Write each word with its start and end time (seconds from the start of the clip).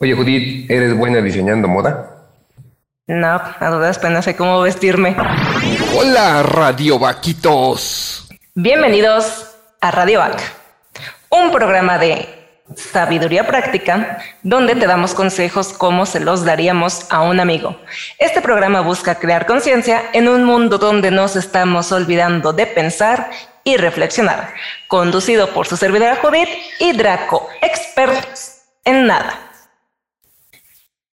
Oye, 0.00 0.14
Judith, 0.14 0.70
¿eres 0.70 0.96
buena 0.96 1.20
diseñando 1.20 1.66
moda? 1.66 2.08
No, 3.08 3.40
a 3.58 3.70
dudas 3.70 3.98
penas 3.98 4.24
sé 4.24 4.36
cómo 4.36 4.60
vestirme. 4.60 5.16
Hola, 5.96 6.44
Radio 6.44 7.00
Vaquitos. 7.00 8.28
Bienvenidos 8.54 9.56
a 9.80 9.90
Radio 9.90 10.20
Vac, 10.20 10.40
un 11.30 11.50
programa 11.50 11.98
de 11.98 12.28
sabiduría 12.76 13.48
práctica 13.48 14.18
donde 14.44 14.76
te 14.76 14.86
damos 14.86 15.14
consejos 15.14 15.72
como 15.72 16.06
se 16.06 16.20
los 16.20 16.44
daríamos 16.44 17.10
a 17.10 17.22
un 17.22 17.40
amigo. 17.40 17.76
Este 18.20 18.40
programa 18.40 18.82
busca 18.82 19.16
crear 19.16 19.46
conciencia 19.46 20.02
en 20.12 20.28
un 20.28 20.44
mundo 20.44 20.78
donde 20.78 21.10
nos 21.10 21.34
estamos 21.34 21.90
olvidando 21.90 22.52
de 22.52 22.66
pensar 22.66 23.30
y 23.64 23.76
reflexionar, 23.76 24.54
conducido 24.86 25.52
por 25.52 25.66
su 25.66 25.76
servidora 25.76 26.20
Judith 26.22 26.50
y 26.78 26.96
Draco, 26.96 27.48
expertos 27.62 28.58
en 28.84 29.04
nada. 29.08 29.47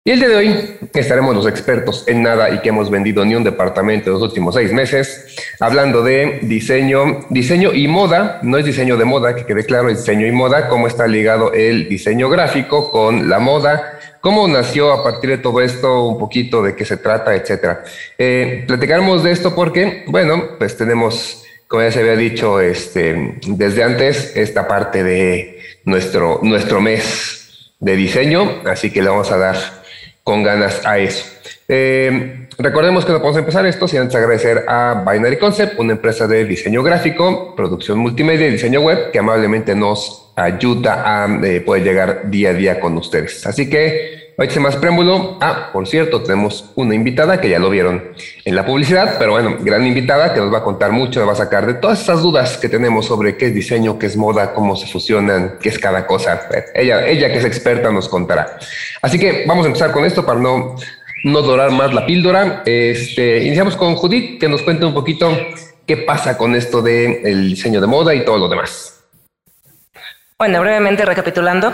Y 0.08 0.12
el 0.12 0.20
día 0.20 0.30
de 0.30 0.36
hoy 0.36 0.78
estaremos 0.94 1.34
los 1.34 1.48
expertos 1.48 2.04
en 2.06 2.22
nada 2.22 2.52
y 2.52 2.60
que 2.60 2.70
hemos 2.70 2.92
vendido 2.92 3.26
ni 3.26 3.34
un 3.34 3.44
departamento 3.44 4.12
en 4.12 4.14
los 4.14 4.22
últimos 4.22 4.54
seis 4.54 4.72
meses, 4.72 5.36
hablando 5.60 6.04
de 6.04 6.42
diseño, 6.44 7.26
diseño 7.32 7.74
y 7.74 7.88
moda. 7.88 8.40
No 8.44 8.60
es 8.60 8.66
diseño 8.66 8.98
de 8.98 9.06
moda, 9.06 9.36
que 9.36 9.48
quede 9.48 9.66
claro, 9.66 9.90
es 9.90 9.98
diseño 9.98 10.28
y 10.28 10.32
moda, 10.32 10.68
cómo 10.68 10.86
está 10.86 11.08
ligado 11.08 11.54
el 11.54 11.90
diseño 11.90 12.30
gráfico 12.30 12.92
con 12.92 13.30
la 13.32 13.40
moda, 13.40 13.98
cómo 14.22 14.48
nació 14.48 14.94
a 14.94 15.04
partir 15.04 15.32
de 15.32 15.38
todo 15.40 15.60
esto, 15.60 16.04
un 16.04 16.20
poquito 16.20 16.62
de 16.62 16.76
qué 16.76 16.86
se 16.86 16.98
trata, 16.98 17.34
etcétera. 17.34 17.84
Eh, 18.20 18.64
platicaremos 18.68 19.24
de 19.24 19.32
esto 19.32 19.56
porque, 19.56 20.04
bueno, 20.06 20.50
pues 20.60 20.78
tenemos, 20.78 21.44
como 21.68 21.82
ya 21.82 21.92
se 21.92 22.02
había 22.02 22.16
dicho 22.16 22.62
este, 22.62 23.40
desde 23.48 23.82
antes, 23.82 24.38
esta 24.38 24.68
parte 24.68 25.04
de 25.04 25.58
nuestro, 25.84 26.42
nuestro 26.44 26.80
mes 26.80 27.72
de 27.80 27.96
diseño, 27.96 28.62
así 28.66 28.92
que 28.92 29.02
le 29.02 29.10
vamos 29.10 29.32
a 29.32 29.38
dar 29.38 29.85
con 30.26 30.42
ganas 30.42 30.84
a 30.86 30.98
eso. 30.98 31.24
Eh, 31.68 32.48
recordemos 32.58 33.06
que 33.06 33.12
no 33.12 33.20
podemos 33.20 33.38
empezar 33.38 33.64
esto 33.68 33.88
sin 33.88 34.00
antes 34.00 34.16
agradecer 34.16 34.66
a 34.68 35.06
Binary 35.08 35.38
Concept, 35.38 35.80
una 35.80 35.94
empresa 35.94 36.28
de 36.28 36.46
diseño 36.46 36.82
gráfico, 36.82 37.54
producción 37.56 38.00
multimedia 38.00 38.48
y 38.48 38.54
diseño 38.54 38.82
web 38.82 39.12
que 39.12 39.20
amablemente 39.20 39.76
nos 39.76 40.32
ayuda 40.36 41.04
a 41.06 41.46
eh, 41.46 41.62
poder 41.62 41.84
llegar 41.84 42.32
día 42.32 42.50
a 42.50 42.54
día 42.54 42.80
con 42.80 42.98
ustedes. 42.98 43.46
Así 43.46 43.70
que 43.70 44.25
Hoy 44.38 44.50
sin 44.50 44.64
más 44.64 44.76
preámbulo, 44.76 45.38
ah, 45.40 45.70
por 45.72 45.88
cierto, 45.88 46.22
tenemos 46.22 46.72
una 46.76 46.94
invitada 46.94 47.40
que 47.40 47.48
ya 47.48 47.58
lo 47.58 47.70
vieron 47.70 48.12
en 48.44 48.54
la 48.54 48.66
publicidad, 48.66 49.16
pero 49.18 49.32
bueno, 49.32 49.56
gran 49.62 49.86
invitada 49.86 50.34
que 50.34 50.42
nos 50.42 50.54
va 50.54 50.58
a 50.58 50.64
contar 50.64 50.92
mucho, 50.92 51.22
nos 51.22 51.30
va 51.30 51.34
a 51.34 51.38
sacar 51.38 51.66
de 51.66 51.76
todas 51.76 52.02
esas 52.02 52.22
dudas 52.22 52.58
que 52.58 52.68
tenemos 52.68 53.06
sobre 53.06 53.38
qué 53.38 53.46
es 53.46 53.56
diseño, 53.56 53.98
qué 53.98 54.08
es 54.08 54.18
moda, 54.18 54.54
cómo 54.54 54.76
se 54.76 54.88
fusionan, 54.88 55.58
qué 55.62 55.70
es 55.70 55.80
cada 55.80 56.06
cosa. 56.06 56.50
Ella, 56.74 57.08
ella 57.08 57.32
que 57.32 57.38
es 57.38 57.46
experta 57.46 57.92
nos 57.92 58.10
contará. 58.10 58.58
Así 59.02 59.18
que 59.18 59.46
vamos 59.48 59.64
a 59.64 59.68
empezar 59.68 59.94
con 59.94 60.04
esto 60.04 60.26
para 60.26 60.38
no, 60.38 60.76
no 61.24 61.42
dorar 61.42 61.72
más 61.72 61.94
la 61.94 62.06
píldora. 62.06 62.62
Este, 62.66 63.42
iniciamos 63.46 63.78
con 63.78 63.96
Judith, 63.96 64.38
que 64.38 64.50
nos 64.50 64.64
cuente 64.64 64.84
un 64.84 64.94
poquito 64.94 65.32
qué 65.86 65.96
pasa 65.96 66.38
con 66.38 66.56
esto 66.56 66.82
del 66.82 67.52
diseño 67.52 67.80
de 67.80 67.88
moda 67.88 68.14
y 68.14 68.26
todo 68.26 68.38
lo 68.38 68.50
demás. 68.50 69.02
Bueno, 70.38 70.60
brevemente 70.60 71.06
recapitulando, 71.06 71.72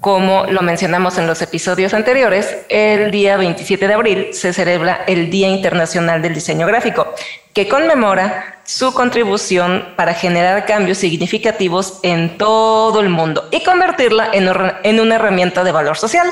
como 0.00 0.44
lo 0.44 0.62
mencionamos 0.62 1.18
en 1.18 1.26
los 1.26 1.42
episodios 1.42 1.94
anteriores, 1.94 2.56
el 2.68 3.10
día 3.10 3.36
27 3.36 3.88
de 3.88 3.94
abril 3.94 4.28
se 4.32 4.52
celebra 4.52 5.04
el 5.06 5.30
Día 5.30 5.48
Internacional 5.48 6.22
del 6.22 6.34
Diseño 6.34 6.66
Gráfico, 6.66 7.14
que 7.52 7.68
conmemora 7.68 8.60
su 8.64 8.92
contribución 8.92 9.94
para 9.96 10.12
generar 10.12 10.66
cambios 10.66 10.98
significativos 10.98 12.00
en 12.02 12.36
todo 12.36 13.00
el 13.00 13.08
mundo 13.08 13.48
y 13.50 13.62
convertirla 13.62 14.30
en, 14.32 15.00
una 15.00 15.14
herramienta 15.14 15.64
de 15.64 15.72
valor 15.72 15.96
social. 15.96 16.28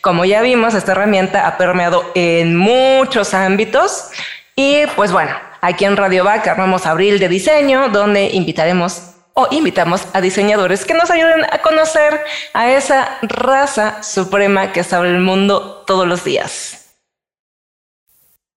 Como 0.00 0.24
ya 0.24 0.42
vimos, 0.42 0.74
esta 0.74 0.92
herramienta 0.92 1.46
ha 1.46 1.56
permeado 1.58 2.12
en 2.14 2.56
muchos 2.56 3.34
ámbitos 3.34 4.10
y 4.54 4.82
pues 4.94 5.10
bueno, 5.10 5.32
aquí 5.60 5.86
en 5.86 5.96
Radio 5.96 6.22
Vaca 6.22 6.52
armamos 6.52 6.86
Abril 6.86 7.18
de 7.18 7.28
Diseño, 7.28 7.88
donde 7.88 8.30
invitaremos 8.30 9.09
o 9.34 9.48
invitamos 9.50 10.02
a 10.12 10.20
diseñadores 10.20 10.84
que 10.84 10.94
nos 10.94 11.10
ayuden 11.10 11.44
a 11.44 11.58
conocer 11.62 12.20
a 12.52 12.70
esa 12.70 13.18
raza 13.22 14.02
suprema 14.02 14.72
que 14.72 14.84
sabe 14.84 15.08
el 15.08 15.20
mundo 15.20 15.84
todos 15.86 16.06
los 16.06 16.24
días. 16.24 16.79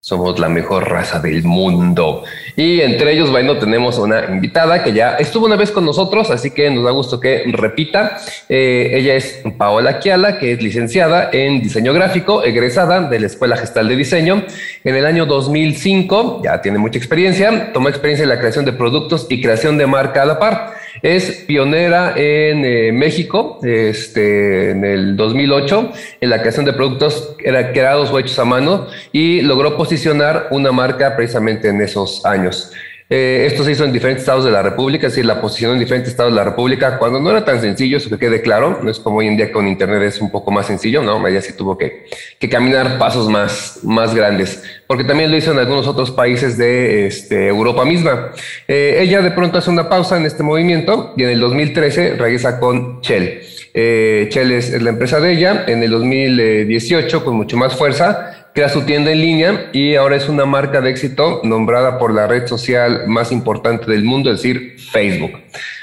Somos 0.05 0.37
la 0.37 0.49
mejor 0.49 0.89
raza 0.89 1.21
del 1.21 1.43
mundo. 1.43 2.25
Y 2.57 2.81
entre 2.81 3.13
ellos, 3.13 3.31
bueno, 3.31 3.57
tenemos 3.57 3.97
una 3.97 4.25
invitada 4.25 4.83
que 4.83 4.91
ya 4.91 5.15
estuvo 5.15 5.45
una 5.45 5.55
vez 5.55 5.71
con 5.71 5.85
nosotros, 5.85 6.29
así 6.29 6.51
que 6.51 6.69
nos 6.69 6.83
da 6.83 6.91
gusto 6.91 7.21
que 7.21 7.45
repita. 7.47 8.17
Eh, 8.49 8.91
ella 8.95 9.15
es 9.15 9.41
Paola 9.57 9.99
Kiala, 9.99 10.39
que 10.39 10.51
es 10.51 10.61
licenciada 10.61 11.29
en 11.31 11.61
diseño 11.61 11.93
gráfico, 11.93 12.43
egresada 12.43 13.07
de 13.07 13.17
la 13.17 13.27
Escuela 13.27 13.55
Gestal 13.55 13.87
de 13.87 13.95
Diseño. 13.95 14.43
En 14.83 14.93
el 14.93 15.05
año 15.05 15.25
2005, 15.25 16.41
ya 16.43 16.61
tiene 16.61 16.79
mucha 16.79 16.97
experiencia, 16.97 17.71
tomó 17.71 17.87
experiencia 17.87 18.23
en 18.23 18.29
la 18.29 18.39
creación 18.39 18.65
de 18.65 18.73
productos 18.73 19.27
y 19.29 19.41
creación 19.41 19.77
de 19.77 19.87
marca 19.87 20.23
a 20.23 20.25
la 20.25 20.37
par. 20.37 20.82
Es 21.03 21.43
pionera 21.45 22.13
en 22.15 22.63
eh, 22.63 22.93
México, 22.93 23.59
este, 23.61 24.71
en 24.71 24.85
el 24.85 25.17
2008, 25.17 25.91
en 26.21 26.29
la 26.29 26.39
creación 26.39 26.63
de 26.63 26.71
productos 26.71 27.35
creados 27.37 28.09
o 28.09 28.19
hechos 28.19 28.39
a 28.39 28.45
mano 28.45 28.87
y 29.11 29.41
logró 29.41 29.75
posicionar 29.75 30.47
una 30.51 30.71
marca 30.71 31.13
precisamente 31.17 31.67
en 31.67 31.81
esos 31.81 32.25
años. 32.25 32.71
Eh, 33.09 33.45
esto 33.47 33.63
se 33.63 33.71
hizo 33.71 33.83
en 33.83 33.91
diferentes 33.91 34.23
estados 34.23 34.45
de 34.45 34.51
la 34.51 34.63
República, 34.63 35.07
es 35.07 35.13
decir, 35.13 35.25
la 35.25 35.41
posición 35.41 35.73
en 35.73 35.79
diferentes 35.79 36.11
estados 36.11 36.31
de 36.31 36.37
la 36.37 36.43
República, 36.43 36.97
cuando 36.97 37.19
no 37.19 37.29
era 37.29 37.43
tan 37.43 37.61
sencillo, 37.61 37.97
eso 37.97 38.09
que 38.09 38.17
quede 38.17 38.41
claro, 38.41 38.79
no 38.81 38.89
es 38.89 38.99
como 38.99 39.17
hoy 39.17 39.27
en 39.27 39.37
día 39.37 39.51
con 39.51 39.67
Internet 39.67 40.01
es 40.03 40.21
un 40.21 40.31
poco 40.31 40.51
más 40.51 40.67
sencillo, 40.67 41.03
no, 41.03 41.25
ella 41.27 41.41
sí 41.41 41.53
tuvo 41.55 41.77
que, 41.77 42.05
que 42.39 42.49
caminar 42.49 42.97
pasos 42.97 43.29
más, 43.29 43.79
más 43.83 44.15
grandes, 44.15 44.63
porque 44.87 45.03
también 45.03 45.31
lo 45.31 45.37
hizo 45.37 45.51
en 45.51 45.59
algunos 45.59 45.87
otros 45.87 46.11
países 46.11 46.57
de 46.57 47.07
este, 47.07 47.47
Europa 47.47 47.85
misma. 47.85 48.31
Eh, 48.67 48.97
ella 48.99 49.21
de 49.21 49.31
pronto 49.31 49.57
hace 49.57 49.69
una 49.69 49.89
pausa 49.89 50.17
en 50.17 50.25
este 50.25 50.43
movimiento 50.43 51.13
y 51.17 51.23
en 51.23 51.29
el 51.29 51.39
2013 51.39 52.15
regresa 52.15 52.59
con 52.59 53.01
Shell. 53.01 53.41
Eh, 53.75 54.29
Shell 54.31 54.51
es 54.51 54.81
la 54.81 54.89
empresa 54.91 55.19
de 55.19 55.33
ella, 55.33 55.65
en 55.67 55.83
el 55.83 55.91
2018 55.91 57.25
con 57.25 57.35
mucho 57.35 57.57
más 57.57 57.75
fuerza 57.75 58.42
crea 58.53 58.69
su 58.69 58.83
tienda 58.83 59.11
en 59.11 59.21
línea 59.21 59.69
y 59.73 59.95
ahora 59.95 60.15
es 60.15 60.29
una 60.29 60.45
marca 60.45 60.81
de 60.81 60.89
éxito 60.89 61.41
nombrada 61.43 61.97
por 61.97 62.13
la 62.13 62.27
red 62.27 62.47
social 62.47 63.07
más 63.07 63.31
importante 63.31 63.89
del 63.91 64.03
mundo, 64.03 64.31
es 64.31 64.41
decir, 64.41 64.75
Facebook. 64.91 65.39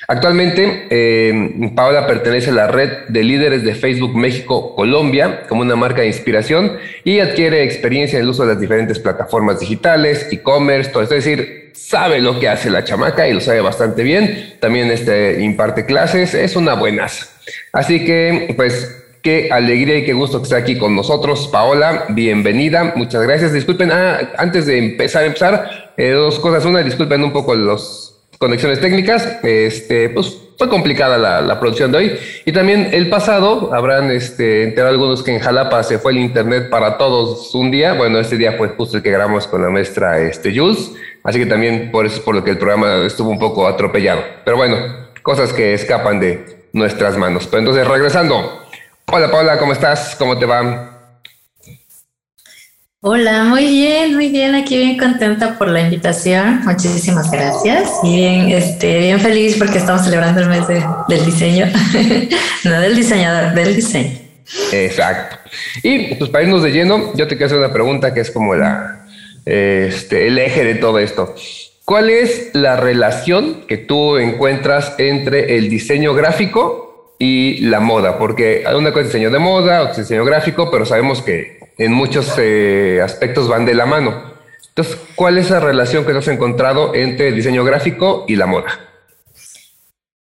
Actualmente, 0.06 0.86
eh, 0.90 1.70
Paola 1.74 2.06
pertenece 2.06 2.50
a 2.50 2.54
la 2.54 2.66
red 2.66 3.06
de 3.08 3.22
líderes 3.22 3.62
de 3.62 3.74
Facebook 3.74 4.16
México 4.16 4.74
Colombia 4.74 5.44
como 5.48 5.62
una 5.62 5.76
marca 5.76 6.00
de 6.00 6.08
inspiración 6.08 6.78
y 7.04 7.20
adquiere 7.20 7.62
experiencia 7.62 8.18
en 8.18 8.24
el 8.24 8.30
uso 8.30 8.42
de 8.42 8.54
las 8.54 8.60
diferentes 8.60 8.98
plataformas 8.98 9.60
digitales, 9.60 10.26
e-commerce, 10.32 10.90
todo 10.90 11.04
esto. 11.04 11.14
Es 11.14 11.24
decir, 11.24 11.70
sabe 11.74 12.20
lo 12.20 12.40
que 12.40 12.48
hace 12.48 12.70
la 12.70 12.82
chamaca 12.82 13.28
y 13.28 13.34
lo 13.34 13.40
sabe 13.40 13.60
bastante 13.60 14.02
bien. 14.02 14.54
También 14.58 14.90
este, 14.90 15.42
imparte 15.42 15.86
clases, 15.86 16.34
es 16.34 16.56
una 16.56 16.74
buenaza. 16.74 17.26
Así 17.72 18.04
que, 18.04 18.52
pues, 18.56 18.99
Qué 19.22 19.50
alegría 19.52 19.98
y 19.98 20.04
qué 20.06 20.14
gusto 20.14 20.38
que 20.38 20.44
esté 20.44 20.56
aquí 20.56 20.78
con 20.78 20.96
nosotros, 20.96 21.46
Paola. 21.48 22.06
Bienvenida, 22.08 22.94
muchas 22.96 23.22
gracias. 23.22 23.52
Disculpen, 23.52 23.92
ah, 23.92 24.32
antes 24.38 24.64
de 24.64 24.78
empezar, 24.78 25.24
empezar, 25.24 25.92
eh, 25.98 26.12
dos 26.12 26.40
cosas. 26.40 26.64
Una, 26.64 26.82
disculpen 26.82 27.22
un 27.22 27.30
poco 27.30 27.54
las 27.54 28.14
conexiones 28.38 28.80
técnicas. 28.80 29.38
Este, 29.42 30.08
pues 30.08 30.38
fue 30.56 30.70
complicada 30.70 31.18
la, 31.18 31.60
producción 31.60 31.92
de 31.92 31.98
hoy. 31.98 32.18
Y 32.46 32.52
también 32.52 32.88
el 32.92 33.10
pasado, 33.10 33.74
habrán 33.74 34.10
este, 34.10 34.62
enterado 34.62 34.94
algunos 34.94 35.22
que 35.22 35.34
en 35.34 35.40
Jalapa 35.40 35.82
se 35.82 35.98
fue 35.98 36.12
el 36.12 36.18
internet 36.18 36.70
para 36.70 36.96
todos 36.96 37.54
un 37.54 37.70
día. 37.70 37.92
Bueno, 37.92 38.20
este 38.20 38.38
día 38.38 38.52
fue 38.52 38.68
justo 38.68 38.96
el 38.96 39.02
que 39.02 39.10
grabamos 39.10 39.46
con 39.46 39.60
la 39.60 39.68
maestra 39.68 40.18
este, 40.18 40.58
Jules. 40.58 40.92
Así 41.24 41.38
que 41.38 41.46
también 41.46 41.90
por 41.90 42.06
eso 42.06 42.16
es 42.16 42.22
por 42.22 42.34
lo 42.34 42.42
que 42.42 42.52
el 42.52 42.58
programa 42.58 43.04
estuvo 43.04 43.28
un 43.28 43.38
poco 43.38 43.66
atropellado. 43.68 44.22
Pero 44.46 44.56
bueno, 44.56 44.78
cosas 45.20 45.52
que 45.52 45.74
escapan 45.74 46.20
de 46.20 46.64
nuestras 46.72 47.18
manos. 47.18 47.46
Pero 47.46 47.58
entonces, 47.58 47.86
regresando. 47.86 48.60
Hola 49.12 49.28
Paula, 49.28 49.58
¿cómo 49.58 49.72
estás? 49.72 50.14
¿Cómo 50.16 50.38
te 50.38 50.46
va? 50.46 51.16
Hola, 53.00 53.42
muy 53.42 53.66
bien, 53.66 54.14
muy 54.14 54.28
bien, 54.28 54.54
aquí 54.54 54.76
bien 54.76 54.96
contenta 54.96 55.58
por 55.58 55.66
la 55.68 55.80
invitación, 55.80 56.60
muchísimas 56.64 57.28
gracias 57.28 57.90
y 58.04 58.14
bien, 58.14 58.50
este, 58.50 59.00
bien 59.00 59.18
feliz 59.18 59.56
porque 59.58 59.78
estamos 59.78 60.02
celebrando 60.02 60.42
el 60.42 60.48
mes 60.48 60.64
del 60.68 61.24
diseño, 61.24 61.66
no 62.64 62.80
del 62.80 62.94
diseñador, 62.94 63.52
del 63.52 63.74
diseño. 63.74 64.16
Exacto. 64.70 65.38
Y 65.82 66.14
pues 66.14 66.30
para 66.30 66.44
irnos 66.44 66.62
de 66.62 66.70
lleno, 66.70 67.12
yo 67.14 67.26
te 67.26 67.36
quiero 67.36 67.46
hacer 67.46 67.58
una 67.58 67.72
pregunta 67.72 68.14
que 68.14 68.20
es 68.20 68.30
como 68.30 68.54
la, 68.54 69.06
este, 69.44 70.28
el 70.28 70.38
eje 70.38 70.64
de 70.64 70.76
todo 70.76 71.00
esto. 71.00 71.34
¿Cuál 71.84 72.10
es 72.10 72.50
la 72.52 72.76
relación 72.76 73.66
que 73.66 73.76
tú 73.76 74.18
encuentras 74.18 74.94
entre 74.98 75.56
el 75.56 75.68
diseño 75.68 76.14
gráfico 76.14 76.89
y 77.22 77.58
la 77.58 77.80
moda, 77.80 78.18
porque 78.18 78.64
una 78.74 78.92
cosa 78.92 79.02
es 79.02 79.06
diseño 79.08 79.30
de 79.30 79.38
moda, 79.38 79.82
o 79.82 79.94
diseño 79.94 80.24
gráfico, 80.24 80.70
pero 80.70 80.86
sabemos 80.86 81.20
que 81.20 81.60
en 81.76 81.92
muchos 81.92 82.34
eh, 82.38 83.00
aspectos 83.04 83.46
van 83.46 83.66
de 83.66 83.74
la 83.74 83.84
mano. 83.84 84.32
Entonces, 84.68 84.96
¿cuál 85.14 85.36
es 85.36 85.50
la 85.50 85.60
relación 85.60 86.06
que 86.06 86.12
has 86.12 86.28
encontrado 86.28 86.94
entre 86.94 87.28
el 87.28 87.36
diseño 87.36 87.62
gráfico 87.62 88.24
y 88.26 88.36
la 88.36 88.46
moda? 88.46 88.70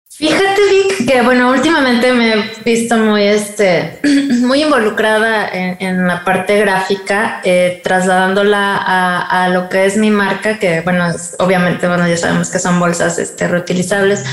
Fíjate, 0.08 0.62
Vic, 0.70 1.06
que 1.06 1.20
bueno, 1.20 1.50
últimamente 1.50 2.14
me 2.14 2.32
he 2.32 2.44
visto 2.64 2.96
muy, 2.96 3.24
este, 3.24 4.00
muy 4.40 4.62
involucrada 4.62 5.50
en, 5.52 6.06
la 6.06 6.24
parte 6.24 6.58
gráfica, 6.58 7.42
eh, 7.44 7.82
trasladándola 7.84 8.78
a, 8.78 9.50
lo 9.50 9.68
que 9.68 9.84
es 9.84 9.98
mi 9.98 10.10
marca, 10.10 10.58
que 10.58 10.80
bueno, 10.80 11.04
obviamente, 11.40 11.86
bueno, 11.86 12.08
ya 12.08 12.16
sabemos 12.16 12.48
que 12.48 12.58
son 12.58 12.80
bolsas 12.80 13.18
este, 13.18 13.46
reutilizables, 13.46 14.24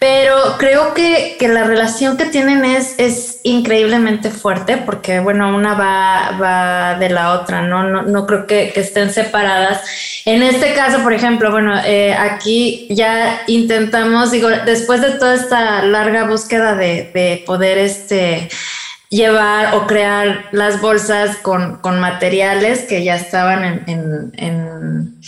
pero 0.00 0.56
creo 0.56 0.94
que, 0.94 1.36
que, 1.38 1.46
la 1.46 1.64
relación 1.64 2.16
que 2.16 2.24
tienen 2.24 2.64
es, 2.64 2.94
es 2.96 3.40
increíblemente 3.42 4.30
fuerte 4.30 4.78
porque, 4.78 5.20
bueno, 5.20 5.54
una 5.54 5.74
va, 5.74 6.38
va 6.40 6.98
de 6.98 7.10
la 7.10 7.34
otra, 7.34 7.60
¿no? 7.60 7.84
No, 7.84 8.02
no 8.04 8.26
creo 8.26 8.46
que, 8.46 8.72
estén 8.76 9.12
separadas. 9.12 9.82
En 10.24 10.42
este 10.42 10.72
caso, 10.72 11.02
por 11.02 11.12
ejemplo, 11.12 11.50
bueno, 11.50 11.78
eh, 11.84 12.14
aquí 12.14 12.86
ya 12.88 13.42
intentamos, 13.46 14.30
digo, 14.30 14.48
después 14.64 15.02
de 15.02 15.10
toda 15.10 15.34
esta 15.34 15.82
larga 15.82 16.24
búsqueda 16.24 16.76
de, 16.76 17.10
de 17.12 17.42
poder, 17.44 17.76
este, 17.76 18.48
llevar 19.10 19.74
o 19.74 19.88
crear 19.88 20.46
las 20.52 20.80
bolsas 20.80 21.36
con, 21.38 21.78
con 21.78 21.98
materiales 21.98 22.82
que 22.82 23.02
ya 23.02 23.16
estaban 23.16 23.64
en, 23.64 23.84
en, 23.88 24.32
en, 24.36 25.20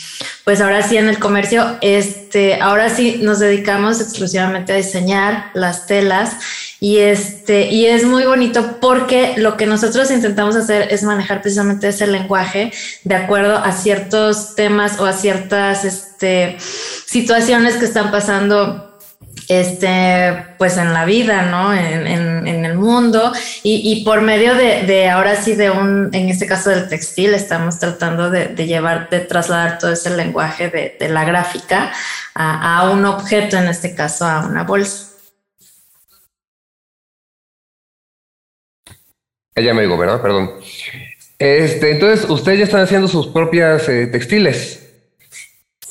pues 0.44 0.61
ahora 0.61 0.82
sí 0.82 0.96
en 0.96 1.08
el 1.08 1.19
comercio. 1.19 1.79
Este, 1.81 2.61
ahora 2.61 2.88
sí 2.88 3.19
nos 3.23 3.40
dedicamos 3.40 4.00
exclusivamente 4.00 4.73
a 4.73 4.76
diseñar 4.76 5.50
las 5.55 5.87
telas 5.87 6.37
y 6.79 6.99
este, 6.99 7.70
y 7.70 7.87
es 7.87 8.05
muy 8.05 8.25
bonito 8.25 8.79
porque 8.81 9.34
lo 9.37 9.56
que 9.56 9.67
nosotros 9.67 10.11
intentamos 10.12 10.55
hacer 10.55 10.88
es 10.93 11.02
manejar 11.02 11.43
precisamente 11.43 11.88
ese 11.88 12.06
lenguaje 12.06 12.73
de 13.02 13.14
acuerdo 13.17 13.56
a 13.56 13.73
ciertos 13.73 14.55
temas 14.55 15.00
o 15.00 15.06
a 15.06 15.12
ciertas 15.12 15.84
este, 15.84 16.56
situaciones 17.06 17.76
que 17.76 17.84
están 17.84 18.12
pasando 18.12 18.92
este, 19.49 20.47
pues 20.59 20.77
en 20.77 20.93
la 20.93 21.05
vida, 21.05 21.43
¿no? 21.43 21.75
En, 21.75 22.03
el 22.65 22.75
mundo 22.75 23.33
y, 23.63 24.05
por 24.05 24.21
medio 24.21 24.55
de, 24.55 25.09
ahora 25.11 25.37
sí 25.37 25.55
de 25.55 25.71
un, 25.71 26.11
en 26.13 26.29
este 26.29 26.47
caso 26.47 26.71
del 26.71 26.89
textil, 26.89 27.35
estamos 27.35 27.79
tratando 27.79 28.31
de, 28.31 28.55
llevar, 28.67 29.09
de 29.11 29.21
trasladar 29.21 29.79
todo 29.79 29.93
ese 29.93 30.11
lenguaje 30.17 30.69
de, 30.69 31.09
la 31.09 31.25
gráfica 31.25 31.93
a, 32.35 32.91
un 32.91 33.05
objeto, 33.05 33.57
en 33.57 33.69
este 33.69 33.95
caso 33.95 34.25
a 34.25 34.47
una 34.47 34.65
bolsa. 34.65 35.09
Ella 39.55 39.75
me 39.75 39.83
dijo, 39.83 39.99
¿verdad? 39.99 40.23
Perdón. 40.23 40.53
Este, 41.39 41.91
entonces, 41.91 42.29
ustedes 42.31 42.59
ya 42.59 42.65
están 42.65 42.81
haciendo 42.81 43.09
sus 43.09 43.27
propias 43.29 43.89
eh, 43.89 44.07
textiles. 44.07 44.81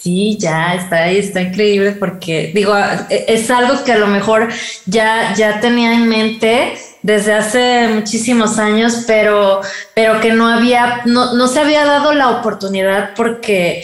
Sí, 0.02 0.36
ya 0.40 0.74
está 0.74 1.04
ahí, 1.04 1.20
está 1.20 1.42
increíble 1.42 1.92
porque 1.92 2.52
digo, 2.56 2.76
e, 2.76 3.26
es 3.28 3.52
algo 3.52 3.84
que 3.84 3.92
a 3.92 4.00
lo 4.00 4.08
mejor 4.08 4.50
ya, 4.88 5.36
ya 5.36 5.60
tenía 5.60 5.94
en 5.94 6.10
mente 6.10 6.74
desde 7.04 7.34
hace 7.34 7.88
muchísimos 7.90 8.58
años, 8.58 9.04
pero, 9.06 9.62
pero 9.94 10.20
que 10.20 10.34
no 10.34 10.48
había, 10.48 11.02
no, 11.06 11.36
no 11.36 11.48
se 11.48 11.60
había 11.60 11.86
dado 11.86 12.14
la 12.14 12.30
oportunidad 12.30 13.12
porque 13.16 13.84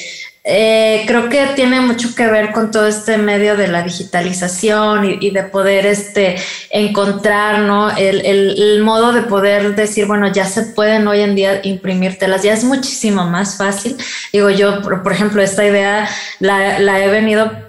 eh, 0.49 1.03
creo 1.05 1.27
que 1.27 1.45
tiene 1.55 1.81
mucho 1.81 2.15
que 2.15 2.25
ver 2.27 2.53
con 2.53 2.71
todo 2.71 2.87
este 2.87 3.17
medio 3.17 3.57
de 3.57 3.67
la 3.67 3.81
digitalización 3.81 5.17
y, 5.19 5.29
de 5.31 5.43
poder 5.43 5.85
este, 5.85 6.37
encontrar 6.69 7.59
¿no? 7.59 7.89
El, 7.97 8.25
el, 8.25 8.81
modo 8.81 9.11
de 9.11 9.23
poder 9.23 9.75
decir, 9.75 10.05
bueno, 10.05 10.31
ya 10.31 10.45
se 10.45 10.63
pueden 10.63 11.05
hoy 11.05 11.19
en 11.19 11.35
día 11.35 11.59
imprimir 11.65 12.17
telas, 12.17 12.43
ya 12.43 12.53
es 12.53 12.63
muchísimo 12.63 13.25
más 13.25 13.57
fácil. 13.57 13.97
Digo, 14.31 14.49
yo, 14.49 14.81
por, 14.81 15.03
por 15.03 15.11
ejemplo, 15.11 15.41
esta 15.41 15.65
idea 15.65 16.07
la, 16.39 16.79
la 16.79 17.03
he 17.03 17.09
venido 17.09 17.66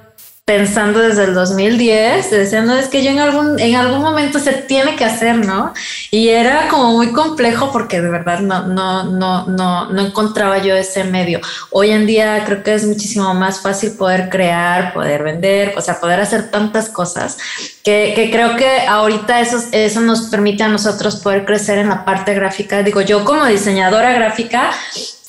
pensando 0.48 1.00
desde 1.00 1.24
el 1.24 1.34
2010, 1.34 2.30
diciendo 2.30 2.74
es 2.74 2.88
que 2.88 3.04
yo 3.04 3.10
en 3.10 3.18
algún, 3.18 3.60
en 3.60 3.76
algún 3.76 4.00
momento 4.00 4.38
se 4.38 4.54
tiene 4.54 4.96
que 4.96 5.04
hacer, 5.04 5.36
¿no? 5.36 5.74
Y 6.10 6.28
era 6.28 6.68
como 6.68 6.92
muy 6.92 7.12
complejo 7.12 7.70
porque 7.70 8.00
de 8.00 8.08
verdad 8.08 8.40
no, 8.40 8.66
no, 8.66 9.04
no, 9.04 9.44
no, 9.44 9.90
no 9.90 10.00
encontraba 10.00 10.56
yo 10.56 10.74
ese 10.74 11.04
medio. 11.04 11.42
Hoy 11.70 11.90
en 11.90 12.06
día 12.06 12.44
creo 12.46 12.62
que 12.62 12.72
es 12.72 12.86
muchísimo 12.86 13.34
más 13.34 13.60
fácil 13.60 13.92
poder 13.92 14.30
crear, 14.30 14.94
poder 14.94 15.22
vender, 15.22 15.74
o 15.76 15.82
sea, 15.82 16.00
poder 16.00 16.18
hacer 16.18 16.50
tantas 16.50 16.88
cosas 16.88 17.36
que, 17.84 18.14
que 18.16 18.30
creo 18.30 18.56
que 18.56 18.86
ahorita 18.86 19.40
eso, 19.40 19.62
eso 19.72 20.00
nos 20.00 20.28
permite 20.30 20.62
a 20.62 20.68
nosotros 20.68 21.16
poder 21.16 21.44
crecer 21.44 21.76
en 21.76 21.90
la 21.90 22.06
parte 22.06 22.32
gráfica. 22.32 22.82
Digo, 22.82 23.02
yo 23.02 23.22
como 23.22 23.44
diseñadora 23.44 24.14
gráfica, 24.14 24.70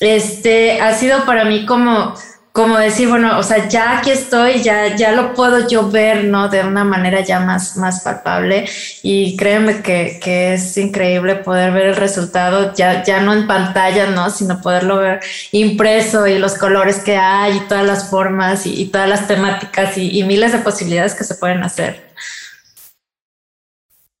este 0.00 0.80
ha 0.80 0.94
sido 0.94 1.26
para 1.26 1.44
mí 1.44 1.66
como 1.66 2.14
como 2.52 2.78
decir, 2.78 3.08
bueno, 3.08 3.38
o 3.38 3.42
sea, 3.44 3.68
ya 3.68 3.98
aquí 3.98 4.10
estoy, 4.10 4.60
ya, 4.62 4.96
ya 4.96 5.12
lo 5.12 5.34
puedo 5.34 5.68
yo 5.68 5.88
ver, 5.88 6.24
¿no? 6.24 6.48
De 6.48 6.62
una 6.64 6.82
manera 6.82 7.20
ya 7.20 7.38
más, 7.38 7.76
más 7.76 8.00
palpable. 8.02 8.68
Y 9.02 9.36
créeme 9.36 9.82
que, 9.82 10.18
que 10.20 10.54
es 10.54 10.76
increíble 10.76 11.36
poder 11.36 11.72
ver 11.72 11.86
el 11.86 11.96
resultado, 11.96 12.74
ya, 12.74 13.04
ya 13.04 13.20
no 13.20 13.32
en 13.32 13.46
pantalla, 13.46 14.06
¿no? 14.10 14.30
Sino 14.30 14.60
poderlo 14.60 14.96
ver 14.96 15.20
impreso 15.52 16.26
y 16.26 16.38
los 16.38 16.54
colores 16.54 16.98
que 16.98 17.16
hay 17.16 17.58
y 17.58 17.60
todas 17.68 17.86
las 17.86 18.10
formas 18.10 18.66
y, 18.66 18.86
todas 18.86 19.08
las 19.08 19.28
temáticas 19.28 19.96
y, 19.96 20.18
y 20.18 20.24
miles 20.24 20.52
de 20.52 20.58
posibilidades 20.58 21.14
que 21.14 21.24
se 21.24 21.36
pueden 21.36 21.62
hacer. 21.62 22.10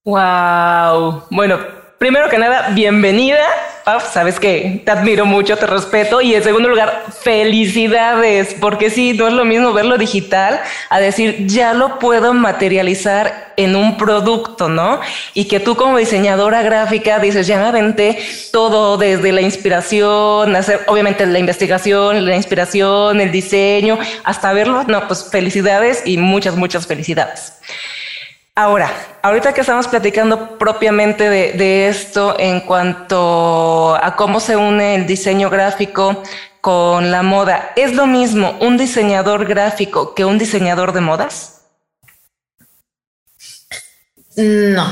Wow. 0.04 1.24
Bueno, 1.30 1.79
primero 2.00 2.30
que 2.30 2.38
nada, 2.38 2.70
bienvenida 2.70 3.44
sabes 3.98 4.38
que 4.38 4.82
te 4.84 4.90
admiro 4.90 5.26
mucho, 5.26 5.56
te 5.56 5.66
respeto. 5.66 6.20
Y 6.20 6.34
en 6.34 6.42
segundo 6.42 6.68
lugar, 6.68 7.04
felicidades, 7.22 8.54
porque 8.60 8.90
sí, 8.90 9.14
no 9.14 9.28
es 9.28 9.34
lo 9.34 9.44
mismo 9.44 9.72
verlo 9.72 9.98
digital 9.98 10.60
a 10.88 11.00
decir, 11.00 11.46
ya 11.46 11.74
lo 11.74 11.98
puedo 11.98 12.34
materializar 12.34 13.52
en 13.56 13.76
un 13.76 13.96
producto, 13.96 14.68
¿no? 14.68 15.00
Y 15.34 15.46
que 15.46 15.60
tú 15.60 15.76
como 15.76 15.98
diseñadora 15.98 16.62
gráfica 16.62 17.18
dices, 17.18 17.46
ya 17.46 17.58
me 17.58 17.66
aventé 17.66 18.18
todo 18.52 18.96
desde 18.96 19.32
la 19.32 19.40
inspiración, 19.40 20.54
hacer 20.54 20.80
obviamente 20.86 21.26
la 21.26 21.38
investigación, 21.38 22.24
la 22.24 22.36
inspiración, 22.36 23.20
el 23.20 23.32
diseño, 23.32 23.98
hasta 24.24 24.52
verlo. 24.52 24.84
No, 24.84 25.06
pues 25.06 25.28
felicidades 25.30 26.02
y 26.04 26.16
muchas, 26.16 26.56
muchas 26.56 26.86
felicidades. 26.86 27.54
Ahora, 28.54 28.90
ahorita 29.22 29.54
que 29.54 29.60
estamos 29.62 29.88
platicando 29.88 30.58
propiamente 30.58 31.30
de, 31.30 31.88
esto 31.88 32.36
en 32.38 32.60
cuanto 32.60 33.94
a 33.94 34.16
cómo 34.16 34.40
se 34.40 34.56
une 34.56 34.96
el 34.96 35.06
diseño 35.06 35.50
gráfico 35.50 36.22
con 36.60 37.10
la 37.10 37.22
moda, 37.22 37.72
¿es 37.76 37.94
lo 37.94 38.06
mismo 38.06 38.58
un 38.60 38.76
diseñador 38.76 39.46
gráfico 39.46 40.14
que 40.14 40.24
un 40.24 40.38
diseñador 40.38 40.92
de 40.92 41.00
modas? 41.00 41.62
No, 44.36 44.86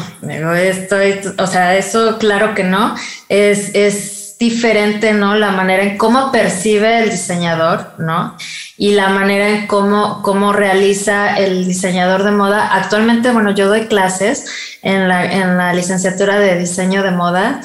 estoy, 0.54 1.20
o 1.38 1.46
sea, 1.46 1.76
eso 1.76 2.18
claro 2.18 2.54
que 2.54 2.64
no. 2.64 2.96
Es, 3.28 3.74
es 3.74 4.17
diferente, 4.38 5.12
¿no? 5.12 5.34
La 5.34 5.50
manera 5.50 5.82
en 5.82 5.98
cómo 5.98 6.30
percibe 6.30 7.02
el 7.02 7.10
diseñador, 7.10 7.94
¿no? 7.98 8.36
Y 8.76 8.92
la 8.92 9.08
manera 9.08 9.48
en 9.48 9.66
cómo, 9.66 10.22
cómo 10.22 10.52
realiza 10.52 11.36
el 11.36 11.66
diseñador 11.66 12.22
de 12.22 12.30
moda. 12.30 12.74
Actualmente, 12.74 13.32
bueno, 13.32 13.50
yo 13.50 13.68
doy 13.68 13.86
clases 13.86 14.78
en 14.82 15.08
la, 15.08 15.24
en 15.24 15.56
la 15.56 15.74
licenciatura 15.74 16.38
de 16.38 16.58
diseño 16.58 17.02
de 17.02 17.10
moda 17.10 17.60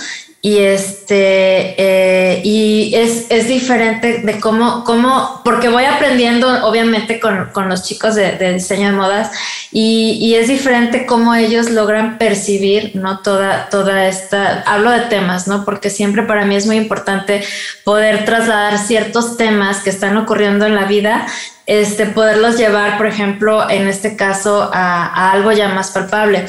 y 0.45 0.57
este 0.57 1.73
eh, 1.77 2.41
y 2.43 2.93
es, 2.95 3.27
es, 3.29 3.47
diferente 3.47 4.17
de 4.23 4.41
cómo, 4.41 4.83
cómo, 4.83 5.39
porque 5.45 5.69
voy 5.69 5.85
aprendiendo 5.85 6.67
obviamente 6.67 7.21
con, 7.21 7.45
con 7.53 7.69
los 7.69 7.83
chicos 7.83 8.15
de, 8.15 8.33
de, 8.33 8.55
diseño 8.55 8.89
de 8.89 8.91
modas 8.97 9.31
y, 9.71 10.17
y, 10.19 10.35
es 10.35 10.50
diferente 10.50 11.05
cómo 11.05 11.33
ellos 11.33 11.69
logran 11.69 12.17
percibir 12.17 12.91
no 12.93 13.19
toda, 13.19 13.69
toda 13.69 14.05
esta, 14.09 14.63
hablo 14.63 14.91
de 14.91 15.00
temas, 15.03 15.47
¿no? 15.47 15.63
Porque 15.63 15.89
siempre 15.89 16.23
para 16.23 16.43
mí 16.43 16.57
es 16.57 16.65
muy 16.65 16.75
importante 16.75 17.41
poder 17.85 18.25
trasladar 18.25 18.79
ciertos 18.79 19.38
temas 19.38 19.79
que 19.79 19.91
están 19.91 20.17
ocurriendo 20.17 20.65
en 20.65 20.75
la 20.75 20.83
vida 20.83 21.25
este, 21.65 22.08
poderlos 22.08 22.58
llevar, 22.58 22.98
por 22.98 23.08
ejemplo, 23.08 23.70
en 23.70 23.88
este 23.88 24.15
caso, 24.15 24.70
a, 24.74 25.32
algo 25.32 25.51
ya 25.51 25.70
más 25.70 25.91
palpable. 25.91 26.46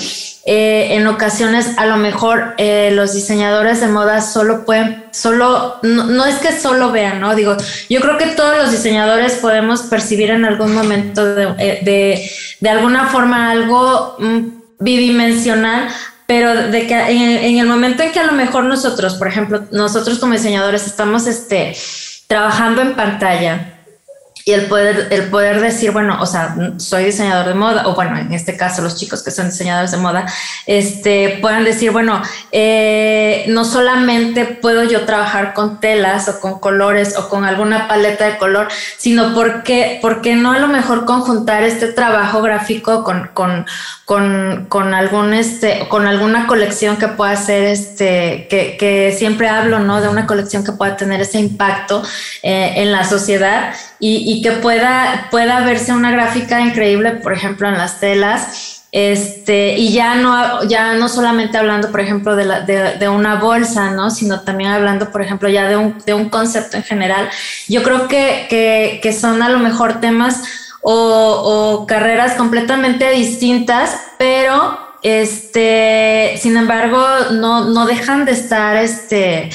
Eh, 0.47 0.89
en 0.97 1.07
ocasiones, 1.07 1.79
a 1.79 1.87
lo 1.87 1.97
mejor 1.97 2.55
eh, 2.59 2.91
los 2.93 3.15
diseñadores 3.15 3.81
de 3.81 3.87
moda 3.87 4.21
solo 4.21 4.65
pueden, 4.65 5.05
solo, 5.13 5.77
no, 5.83 6.27
es 6.27 6.37
que 6.37 6.53
solo 6.53 6.91
vean, 6.91 7.21
¿no? 7.21 7.35
Digo, 7.35 7.57
yo 7.89 8.01
creo 8.01 8.19
que 8.19 8.27
todos 8.27 8.57
los 8.57 8.71
diseñadores 8.71 9.35
podemos 9.35 9.83
percibir 9.83 10.31
en 10.31 10.45
algún 10.45 10.75
momento 10.75 11.25
de, 11.35 11.55
eh, 11.59 12.29
de, 12.61 12.69
alguna 12.69 13.07
forma 13.07 13.51
algo 13.51 14.17
mm, 14.19 14.39
bidimensional 14.81 15.89
pero 16.27 16.71
de 16.71 16.87
que 16.87 16.95
en, 16.95 17.21
en, 17.21 17.59
el 17.59 17.67
momento 17.67 18.03
en 18.03 18.11
que 18.11 18.19
a 18.19 18.25
lo 18.25 18.33
mejor 18.33 18.65
nosotros, 18.65 19.15
por 19.15 19.29
ejemplo, 19.29 19.67
nosotros 19.73 20.19
como 20.19 20.33
diseñadores 20.33 20.87
estamos 20.87 21.27
este, 21.27 21.77
trabajando 22.27 22.81
en 22.81 22.95
pantalla, 22.95 23.74
y 24.47 24.53
el 24.53 24.67
poder, 24.67 25.09
el 25.11 25.31
poder 25.31 25.61
decir, 25.61 25.91
bueno, 25.93 26.19
o 26.21 26.27
sea, 26.27 26.55
soy 26.77 27.05
diseñador 27.05 27.47
de 27.47 27.55
moda, 27.55 27.89
o 27.89 27.95
bueno, 27.95 28.19
en 28.19 28.31
este 28.33 28.57
caso 28.59 28.83
los 28.83 28.97
chicos 28.97 29.23
que 29.23 29.31
son 29.31 29.47
diseñadores 29.47 29.91
de 29.91 29.97
moda, 29.97 30.27
este, 30.67 31.39
puedan 31.41 31.65
decir, 31.65 31.93
bueno, 31.93 32.21
eh, 32.53 33.47
no 33.49 33.65
solamente 33.65 34.45
puedo 34.45 34.85
yo 34.85 35.07
trabajar 35.07 35.55
con 35.55 35.81
telas 35.81 36.29
o 36.29 36.41
con 36.41 36.59
colores 36.59 37.17
o 37.17 37.31
con 37.31 37.45
alguna 37.45 37.89
paleta 37.89 38.27
de 38.27 38.37
color, 38.37 38.69
sino 38.99 39.35
porque, 39.35 39.99
porque 40.03 40.35
no 40.35 40.53
a 40.53 40.59
lo 40.59 40.69
mejor 40.69 41.07
conjuntar 41.07 41.63
este 41.63 41.87
trabajo 41.89 42.43
gráfico 42.43 43.03
con, 43.03 43.31
con, 43.33 43.65
con, 44.05 44.67
con 44.69 44.93
algún, 44.93 45.33
este, 45.33 45.89
con 45.89 46.07
alguna 46.07 46.47
colección 46.47 46.99
que 46.99 47.09
pueda 47.09 47.35
ser, 47.37 47.65
este, 47.65 48.47
que, 48.51 48.77
que 48.79 49.15
siempre 49.17 49.49
hablo, 49.49 49.79
¿no? 49.79 50.03
De 50.03 50.09
una 50.09 50.27
colección 50.27 50.65
que 50.65 50.73
pueda 50.73 50.99
tener 50.99 51.23
ese 51.23 51.39
impacto 51.39 52.03
eh, 52.43 52.75
en 52.77 52.93
la 52.93 53.05
sociedad 53.05 53.73
y, 54.07 54.43
que 54.43 54.53
pueda, 54.53 55.29
pueda 55.31 55.61
verse 55.61 55.93
una 55.93 56.11
gráfica 56.11 56.61
increíble, 56.61 57.13
por 57.13 57.33
ejemplo, 57.33 57.69
en 57.69 57.79
las 57.79 58.01
telas. 58.01 58.83
Este, 58.93 59.77
y 59.79 59.93
ya 59.93 60.15
no, 60.17 60.63
ya 60.65 60.93
no 60.95 61.09
solamente 61.09 61.57
hablando, 61.57 61.91
por 61.91 62.01
ejemplo, 62.01 62.37
de, 62.37 62.45
la, 62.45 62.61
de, 62.61 63.09
una 63.09 63.37
bolsa, 63.37 63.93
¿no? 63.93 64.11
Sino 64.11 64.41
también 64.43 64.71
hablando, 64.71 65.11
por 65.11 65.23
ejemplo, 65.23 65.49
ya 65.49 65.67
de 65.69 65.79
un, 65.79 65.99
de 66.05 66.13
un 66.13 66.29
concepto 66.29 66.77
en 66.77 66.83
general. 66.83 67.31
Yo 67.67 67.83
creo 67.83 68.07
que, 68.07 68.47
que, 69.03 69.13
son 69.13 69.43
a 69.43 69.49
lo 69.49 69.59
mejor 69.59 70.01
temas 70.01 70.43
o, 70.83 70.93
o, 70.93 71.87
carreras 71.87 72.35
completamente 72.35 73.11
distintas, 73.11 73.99
pero 74.19 74.79
este, 75.03 76.39
sin 76.39 76.59
embargo, 76.59 77.05
no, 77.33 77.65
no 77.71 77.87
dejan 77.87 78.27
de 78.27 78.33
estar 78.33 78.77
este, 78.77 79.51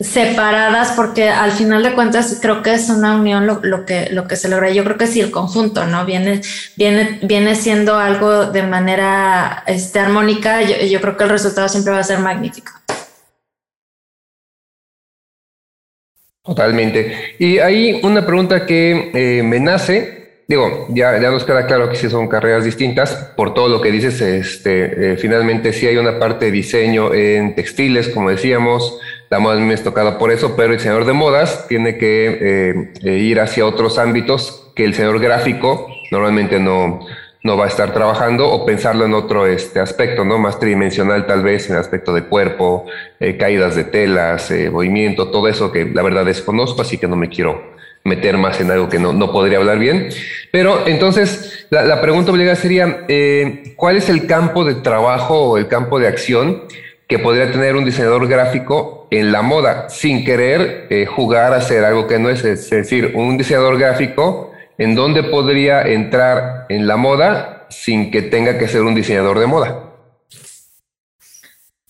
separadas 0.00 0.92
porque 0.96 1.28
al 1.28 1.52
final 1.52 1.82
de 1.82 1.92
cuentas 1.92 2.38
creo 2.40 2.62
que 2.62 2.74
es 2.74 2.88
una 2.88 3.16
unión 3.16 3.46
lo, 3.46 3.84
que, 3.86 4.08
lo 4.10 4.26
que 4.26 4.36
se 4.36 4.48
logra. 4.48 4.70
Yo 4.70 4.84
creo 4.84 4.96
que 4.96 5.06
sí, 5.06 5.20
el 5.20 5.30
conjunto, 5.30 5.86
¿no? 5.86 6.04
Viene, 6.04 6.40
viene, 6.76 7.18
viene 7.22 7.54
siendo 7.54 7.96
algo 7.96 8.46
de 8.46 8.62
manera 8.62 9.64
este, 9.66 10.00
armónica. 10.00 10.62
Yo, 10.62 11.00
creo 11.00 11.16
que 11.16 11.24
el 11.24 11.30
resultado 11.30 11.68
siempre 11.68 11.92
va 11.92 12.00
a 12.00 12.04
ser 12.04 12.18
magnífico. 12.18 12.72
Totalmente. 16.44 17.36
Y 17.38 17.58
hay 17.58 18.00
una 18.02 18.26
pregunta 18.26 18.66
que 18.66 19.12
eh, 19.14 19.42
me 19.42 19.60
nace 19.60 20.22
digo, 20.52 20.86
ya, 20.90 21.18
ya 21.18 21.30
nos 21.30 21.44
queda 21.44 21.66
claro 21.66 21.88
que 21.88 21.96
sí 21.96 22.10
son 22.10 22.28
carreras 22.28 22.64
distintas. 22.64 23.14
Por 23.36 23.54
todo 23.54 23.68
lo 23.68 23.80
que 23.80 23.90
dices, 23.90 24.20
este, 24.20 25.12
eh, 25.12 25.16
finalmente 25.16 25.72
sí 25.72 25.86
hay 25.86 25.96
una 25.96 26.18
parte 26.18 26.46
de 26.46 26.50
diseño 26.50 27.14
en 27.14 27.54
textiles, 27.54 28.08
como 28.10 28.28
decíamos, 28.28 28.98
la 29.32 29.40
me 29.40 29.72
es 29.72 29.82
tocada 29.82 30.18
por 30.18 30.30
eso, 30.30 30.54
pero 30.56 30.72
el 30.72 30.76
diseñador 30.76 31.06
de 31.06 31.14
modas 31.14 31.66
tiene 31.66 31.96
que 31.96 32.26
eh, 32.26 32.92
eh, 33.02 33.16
ir 33.16 33.40
hacia 33.40 33.64
otros 33.64 33.98
ámbitos 33.98 34.70
que 34.76 34.84
el 34.84 34.90
diseñador 34.90 35.20
gráfico 35.20 35.86
normalmente 36.10 36.60
no, 36.60 37.00
no 37.42 37.56
va 37.56 37.64
a 37.64 37.68
estar 37.68 37.94
trabajando 37.94 38.50
o 38.50 38.66
pensarlo 38.66 39.06
en 39.06 39.14
otro 39.14 39.46
este 39.46 39.80
aspecto, 39.80 40.26
¿no? 40.26 40.36
Más 40.36 40.60
tridimensional 40.60 41.26
tal 41.26 41.42
vez, 41.42 41.70
en 41.70 41.76
aspecto 41.76 42.12
de 42.12 42.24
cuerpo, 42.24 42.84
caídas 43.38 43.74
de 43.74 43.84
telas, 43.84 44.52
movimiento, 44.70 45.28
todo 45.28 45.48
eso 45.48 45.72
que 45.72 45.86
la 45.86 46.02
verdad 46.02 46.26
desconozco, 46.26 46.82
así 46.82 46.98
que 46.98 47.08
no 47.08 47.16
me 47.16 47.30
quiero 47.30 47.72
meter 48.04 48.36
más 48.36 48.60
en 48.60 48.70
algo 48.70 48.90
que 48.90 48.98
no, 48.98 49.14
no 49.14 49.32
podría 49.32 49.56
hablar 49.56 49.78
bien. 49.78 50.10
Pero 50.50 50.86
entonces 50.86 51.66
la, 51.70 52.02
pregunta 52.02 52.32
obligada 52.32 52.56
sería, 52.56 53.06
eh, 53.08 53.72
¿cuál 53.76 53.96
es 53.96 54.10
el 54.10 54.26
campo 54.26 54.62
de 54.64 54.74
trabajo 54.74 55.52
o 55.52 55.56
el 55.56 55.68
campo 55.68 55.98
de 55.98 56.08
acción 56.08 56.64
que 57.06 57.18
podría 57.18 57.50
tener 57.50 57.76
un 57.76 57.84
diseñador 57.86 58.28
gráfico 58.28 59.01
en 59.12 59.30
la 59.30 59.42
moda 59.42 59.90
sin 59.90 60.24
querer 60.24 60.86
eh, 60.88 61.04
jugar 61.04 61.52
a 61.52 61.56
hacer 61.56 61.84
algo 61.84 62.06
que 62.06 62.18
no 62.18 62.30
es? 62.30 62.42
Es 62.44 62.70
decir, 62.70 63.12
un 63.14 63.36
diseñador 63.36 63.78
gráfico 63.78 64.52
en 64.78 64.94
dónde 64.94 65.22
podría 65.22 65.82
entrar 65.82 66.64
en 66.70 66.86
la 66.86 66.96
moda 66.96 67.66
sin 67.68 68.10
que 68.10 68.22
tenga 68.22 68.58
que 68.58 68.68
ser 68.68 68.82
un 68.82 68.94
diseñador 68.94 69.38
de 69.38 69.46
moda. 69.46 69.91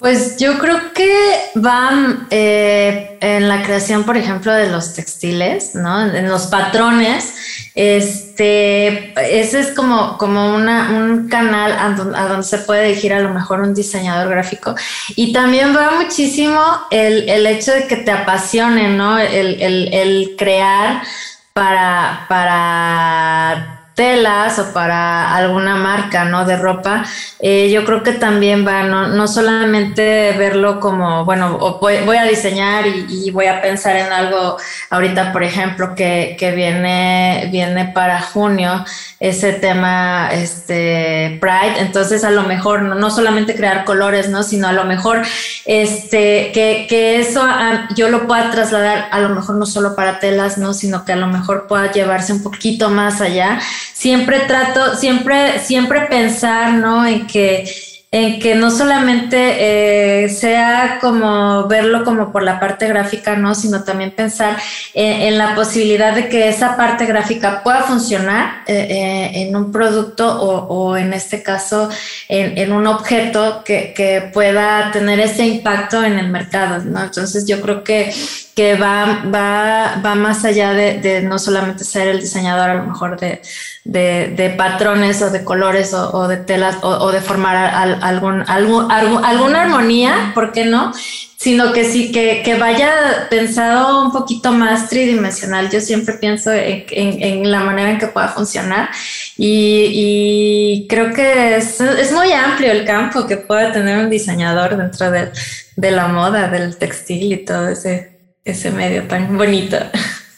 Pues 0.03 0.37
yo 0.37 0.59
creo 0.59 0.93
que 0.93 1.53
va 1.65 2.27
eh, 2.29 3.19
en 3.21 3.49
la 3.49 3.63
creación, 3.63 4.03
por 4.03 4.17
ejemplo, 4.17 4.53
de 4.53 4.69
los 4.69 4.95
textiles, 4.95 5.77
¿no? 5.77 6.13
En 6.13 6.29
los 6.29 6.49
patrones. 6.49 7.33
Este, 7.77 9.15
ese 9.39 9.61
es 9.61 9.69
como, 9.69 10.19
como 10.19 10.57
una, 10.57 10.91
un 10.91 11.29
canal 11.29 11.71
a 11.73 12.27
donde, 12.27 12.43
se 12.43 12.59
puede 12.59 12.89
dirigir 12.89 13.13
a 13.13 13.21
lo 13.21 13.29
mejor 13.33 13.61
un 13.61 13.75
diseñador 13.75 14.29
gráfico. 14.29 14.75
Y 15.15 15.33
también 15.33 15.73
va 15.73 15.93
muchísimo 15.93 16.61
el, 16.91 17.29
el 17.29 17.47
hecho 17.47 17.71
de 17.71 17.87
que 17.87 17.95
te 17.95 18.11
apasione, 18.11 18.89
¿no? 18.89 19.21
El, 19.21 19.63
el, 19.63 19.95
el 19.95 20.35
crear 20.37 21.05
para, 21.53 22.27
para 22.29 23.82
telas 24.03 24.59
o 24.59 24.73
para 24.73 25.33
alguna 25.37 25.77
marca, 25.77 26.25
¿no? 26.25 26.45
De 26.45 26.57
ropa, 26.57 27.05
eh, 27.39 27.71
yo 27.71 27.85
creo 27.85 28.03
que 28.03 28.13
también 28.13 28.67
va, 28.67 28.83
no, 28.83 29.07
no 29.07 29.29
solamente 29.29 30.33
verlo 30.37 30.81
como, 30.81 31.25
bueno, 31.25 31.57
voy, 31.81 32.17
a 32.17 32.25
diseñar 32.25 32.85
y, 32.87 33.31
voy 33.31 33.47
a 33.47 33.63
pensar 33.63 33.95
en 33.97 34.13
algo 34.13 34.57
ahorita, 34.91 35.33
por 35.33 35.45
ejemplo, 35.45 35.95
que, 35.95 36.37
que 36.37 36.51
viene, 36.51 37.49
viene 37.53 37.93
para 37.95 38.21
junio, 38.21 38.85
ese 39.21 39.53
tema, 39.53 40.31
este, 40.33 41.39
Pride, 41.41 41.79
entonces 41.79 42.25
a 42.25 42.31
lo 42.33 42.43
mejor 42.43 42.83
no, 42.83 43.09
solamente 43.09 43.55
crear 43.55 43.85
colores, 43.85 44.29
¿no? 44.29 44.43
Sino 44.43 44.67
a 44.67 44.73
lo 44.73 44.83
mejor, 44.83 45.23
este, 45.65 46.51
que, 46.53 46.87
que 46.89 47.21
eso 47.21 47.47
yo 47.95 48.09
lo 48.09 48.27
pueda 48.27 48.51
trasladar 48.51 49.07
a 49.13 49.21
lo 49.21 49.29
mejor 49.29 49.55
no 49.55 49.67
solo 49.67 49.95
para 49.95 50.19
telas, 50.19 50.59
¿no? 50.59 50.75
Sino 50.75 51.05
que 51.05 51.13
a 51.13 51.17
lo 51.17 51.29
mejor 51.29 51.69
pueda 51.69 51.93
llevarse 51.93 52.33
un 52.33 52.43
poquito 52.43 52.91
más 52.91 53.21
allá 53.21 53.61
siempre 53.93 54.41
trato, 54.41 54.97
siempre, 54.97 55.59
siempre 55.61 56.03
pensar, 56.03 56.75
¿no? 56.75 57.07
En 57.07 57.27
que, 57.27 57.65
en 58.11 58.41
que 58.41 58.55
no 58.55 58.71
solamente 58.71 60.25
eh, 60.25 60.29
sea 60.29 60.99
como 61.01 61.67
verlo 61.67 62.05
como 62.05 62.31
por 62.31 62.43
la 62.43 62.61
parte 62.61 62.87
gráfica, 62.87 63.37
¿no? 63.37 63.55
Sino 63.55 63.85
también 63.85 64.11
pensar 64.11 64.59
en, 64.93 65.39
la 65.39 65.55
posibilidad 65.55 66.15
de 66.15 66.29
que 66.29 66.49
esa 66.49 66.77
parte 66.77 67.07
gráfica 67.07 67.63
pueda 67.63 67.83
funcionar 67.85 68.65
eh, 68.67 68.87
eh, 68.91 69.31
en 69.43 69.57
un 69.57 69.73
producto 69.73 70.29
o, 70.29 70.67
o, 70.67 70.97
en 70.99 71.15
este 71.15 71.43
caso 71.43 71.89
en, 72.29 72.59
en 72.59 72.73
un 72.73 72.87
objeto 72.87 73.63
que, 73.65 73.95
que, 73.95 74.31
pueda 74.33 74.91
tener 74.93 75.19
ese 75.21 75.47
impacto 75.47 76.05
en 76.05 76.19
el 76.19 76.29
mercado, 76.29 76.85
¿no? 76.85 77.03
Entonces 77.03 77.47
yo 77.47 77.61
creo 77.63 77.83
que 77.83 78.13
que 78.55 78.75
va, 78.77 79.23
va, 79.35 80.01
va 80.05 80.15
más 80.15 80.45
allá 80.45 80.73
de, 80.75 81.23
no 81.23 81.39
solamente 81.39 81.85
ser 81.85 82.09
el 82.09 82.21
diseñador 82.21 82.71
a 82.71 82.75
lo 82.75 82.85
mejor 82.85 83.19
de, 83.19 83.41
de, 83.85 84.51
patrones 84.51 85.23
o 85.23 85.31
de 85.31 85.43
colores 85.43 85.95
o, 85.95 86.29
de 86.29 86.37
telas 86.37 86.77
o, 86.83 87.11
de 87.11 87.21
formar 87.21 87.57
algún, 88.03 88.45
algún, 88.47 88.93
alguna 88.93 89.63
armonía, 89.63 90.33
¿por 90.35 90.53
qué 90.53 90.67
no? 90.67 90.93
Sino 91.37 91.73
que 91.73 91.85
sí, 91.85 92.13
que, 92.13 92.43
que, 92.45 92.57
vaya 92.57 93.27
pensado 93.29 94.05
un 94.05 94.13
poquito 94.13 94.53
más 94.53 94.89
tridimensional. 94.89 95.71
Yo 95.71 95.81
siempre 95.81 96.15
pienso 96.15 96.53
en, 96.53 96.85
en, 96.91 97.23
en 97.23 97.51
la 97.51 97.61
manera 97.61 97.91
en 97.91 97.99
que 97.99 98.07
pueda 98.07 98.29
funcionar 98.29 98.91
y, 99.37 100.85
y 100.85 100.87
creo 100.89 101.13
que 101.13 101.57
es, 101.57 101.81
es, 101.81 102.13
muy 102.13 102.31
amplio 102.33 102.71
el 102.71 102.85
campo 102.85 103.27
que 103.27 103.39
pueda 103.39 103.73
tener 103.73 103.99
un 103.99 104.11
diseñador 104.11 104.77
dentro 104.77 105.11
de, 105.11 105.33
de 105.75 105.91
la 105.91 106.07
moda, 106.07 106.49
del 106.49 106.77
textil 106.77 107.33
y 107.33 107.39
todo 107.39 107.71
ese 107.71 108.12
ese 108.45 108.71
medio 108.71 109.05
tan 109.05 109.37
bonito. 109.37 109.77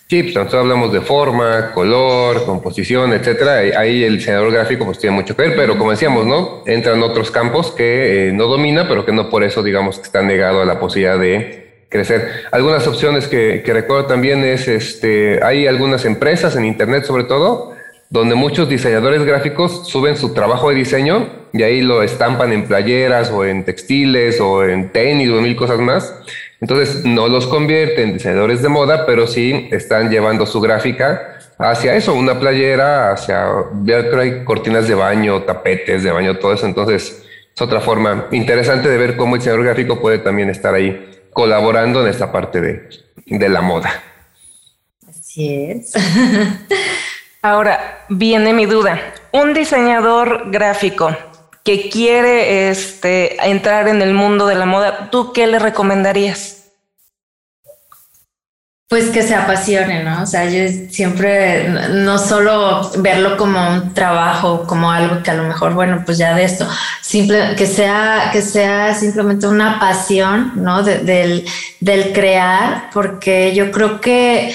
Sí, 0.09 0.23
pues 0.23 0.35
nosotros 0.35 0.63
hablamos 0.63 0.93
de 0.93 1.01
forma, 1.01 1.73
color, 1.73 2.45
composición, 2.45 3.15
etcétera. 3.15 3.79
Ahí 3.79 4.05
el 4.05 4.19
diseñador 4.19 4.53
gráfico 4.53 4.85
pues 4.85 4.99
tiene 4.99 5.17
mucho 5.17 5.35
que 5.35 5.43
ver, 5.43 5.57
pero 5.57 5.79
como 5.79 5.93
decíamos, 5.93 6.27
¿no? 6.27 6.63
Entran 6.67 7.03
otros 7.03 7.31
campos 7.31 7.71
que 7.71 8.29
eh, 8.29 8.33
no 8.33 8.47
domina, 8.47 8.87
pero 8.87 9.07
que 9.07 9.13
no 9.13 9.31
por 9.31 9.43
eso 9.43 9.63
digamos 9.63 9.97
que 9.99 10.03
está 10.05 10.23
negado 10.23 10.61
a 10.61 10.67
la 10.67 10.79
posibilidad 10.79 11.19
de 11.19 11.87
crecer. 11.89 12.29
Algunas 12.53 12.87
opciones 12.87 13.29
que, 13.29 13.63
que 13.65 13.73
recuerdo 13.73 14.05
también 14.05 14.45
es, 14.45 14.69
este, 14.69 15.43
hay 15.43 15.67
algunas 15.67 16.05
empresas 16.05 16.55
en 16.55 16.67
internet 16.67 17.05
sobre 17.05 17.25
todo, 17.25 17.73
donde 18.11 18.35
muchos 18.35 18.69
diseñadores 18.69 19.25
gráficos 19.25 19.89
suben 19.89 20.19
su 20.19 20.35
trabajo 20.35 20.69
de 20.69 20.77
diseño 20.77 21.29
y 21.55 21.63
ahí 21.63 21.81
lo 21.81 22.03
estampan 22.03 22.53
en 22.53 22.67
playeras 22.67 23.31
o 23.31 23.45
en 23.45 23.65
textiles 23.65 24.39
o 24.41 24.65
en 24.65 24.91
tenis 24.91 25.31
o 25.31 25.41
mil 25.41 25.57
cosas 25.57 25.79
más 25.81 26.15
entonces 26.61 27.05
no 27.05 27.29
los 27.29 27.47
convierte 27.47 28.03
en 28.03 28.15
diseñadores 28.15 28.63
de 28.63 28.69
moda, 28.69 29.07
pero 29.07 29.27
sí 29.27 29.69
están 29.71 30.11
llevando 30.11 30.47
su 30.47 30.61
gráfica 30.61 31.39
hacia 31.59 31.95
eso, 31.95 32.15
una 32.15 32.39
playera, 32.39 33.13
hacia, 33.13 33.47
ya 33.85 34.11
cortinas 34.45 34.89
de 34.89 34.95
baño, 34.95 35.43
tapetes 35.43 36.03
de 36.03 36.11
baño, 36.11 36.39
todo 36.39 36.53
eso. 36.53 36.67
Entonces 36.67 37.25
es 37.55 37.63
otra 37.63 37.81
forma 37.81 38.29
interesante 38.33 38.89
de 38.89 38.97
ver 38.97 39.17
cómo 39.17 39.35
el 39.35 39.41
diseñador 39.41 39.65
gráfico 39.65 40.01
puede 40.01 40.19
también 40.19 40.51
estar 40.51 40.75
ahí 40.75 41.29
colaborando 41.33 42.03
en 42.03 42.09
esta 42.09 42.33
parte 42.33 42.61
de, 42.61 42.89
de 43.27 43.49
la 43.49 43.61
moda. 43.61 43.93
Así 45.09 45.71
es. 45.71 45.93
Ahora 47.43 48.07
viene 48.09 48.55
mi 48.55 48.67
duda. 48.67 49.01
Un 49.33 49.53
diseñador 49.53 50.51
gráfico 50.51 51.15
que 51.65 51.89
quiere 51.91 52.69
este, 52.69 53.37
entrar 53.49 53.89
en 53.89 54.03
el 54.03 54.15
mundo 54.15 54.47
de 54.47 54.55
la 54.55 54.67
moda, 54.67 55.11
¿tú 55.11 55.33
qué 55.33 55.47
le 55.47 55.59
recomendarías? 55.59 56.65
pues 58.95 59.11
que 59.11 59.25
se 59.25 59.35
apasione, 59.35 60.05
¿no? 60.05 60.23
O 60.23 60.27
sea, 60.27 60.49
yo 60.49 60.73
siempre 60.89 61.69
no 61.69 62.17
solo 62.17 62.93
verlo 62.99 63.37
como 63.37 63.59
un 63.69 63.93
trabajo, 63.93 64.69
como 64.69 64.93
algo 64.93 65.21
que 65.21 65.33
a 65.33 65.35
lo 65.35 65.43
mejor, 65.43 65.75
bueno, 65.75 66.05
pues 66.07 66.17
ya 66.17 66.33
de 66.33 66.45
esto, 66.45 66.69
simple, 67.03 67.57
que 67.57 67.67
sea, 67.67 68.31
que 68.33 68.41
sea 68.41 68.95
simplemente 68.95 69.49
una 69.49 69.81
pasión, 69.81 70.53
¿no? 70.55 70.85
del, 70.85 71.45
del 71.81 72.13
crear, 72.13 72.91
porque 72.93 73.53
yo 73.53 73.73
creo 73.73 74.01
que 74.01 74.55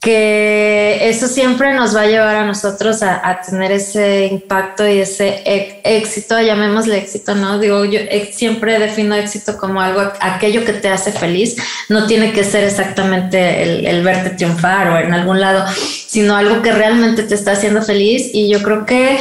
que 0.00 1.08
eso 1.08 1.26
siempre 1.26 1.74
nos 1.74 1.96
va 1.96 2.02
a 2.02 2.06
llevar 2.06 2.36
a 2.36 2.46
nosotros 2.46 3.02
a, 3.02 3.40
tener 3.44 3.72
ese 3.72 4.26
impacto 4.26 4.86
y 4.86 4.98
ese 4.98 5.42
éxito, 5.82 6.40
llamémosle 6.40 6.98
éxito, 6.98 7.34
¿no? 7.34 7.58
Digo, 7.58 7.84
yo 7.84 7.98
siempre 8.30 8.78
defino 8.78 9.16
éxito 9.16 9.58
como 9.58 9.80
algo, 9.80 10.12
aquello 10.20 10.64
que 10.64 10.74
te 10.74 10.88
hace 10.88 11.10
feliz, 11.10 11.56
no 11.88 12.06
tiene 12.06 12.32
que 12.32 12.44
ser 12.44 12.62
exactamente 12.62 13.62
el, 13.62 13.86
el 13.86 14.04
verte 14.04 14.30
triunfar 14.30 14.88
o 14.88 14.98
en 14.98 15.12
algún 15.12 15.40
lado, 15.40 15.64
sino 16.06 16.36
algo 16.36 16.62
que 16.62 16.72
realmente 16.72 17.24
te 17.24 17.34
está 17.34 17.52
haciendo 17.52 17.82
feliz 17.82 18.30
y 18.32 18.48
yo 18.48 18.62
creo 18.62 18.86
que 18.86 19.18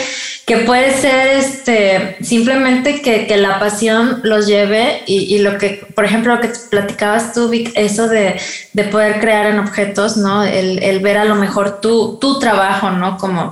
que 0.48 0.60
puede 0.60 0.94
ser 0.94 1.28
este, 1.28 2.16
simplemente 2.24 3.02
que, 3.02 3.28
que 3.28 3.36
la 3.36 3.60
pasión 3.60 4.22
los 4.24 4.48
lleve 4.48 5.04
y, 5.06 5.36
y, 5.36 5.40
lo 5.40 5.58
que, 5.58 5.86
por 5.94 6.06
ejemplo, 6.06 6.34
lo 6.34 6.40
que 6.40 6.54
platicabas 6.72 7.34
tú, 7.34 7.50
Vic, 7.50 7.74
eso 7.76 8.08
de, 8.08 8.40
de 8.72 8.84
poder 8.86 9.20
crear 9.20 9.48
en 9.48 9.60
objetos, 9.60 10.16
¿no? 10.16 10.46
El, 10.46 10.82
el, 10.82 11.02
ver 11.02 11.18
a 11.18 11.26
lo 11.26 11.36
mejor 11.36 11.82
tu, 11.82 12.18
tu 12.22 12.40
trabajo, 12.40 12.92
¿no? 12.92 13.18
Como, 13.18 13.52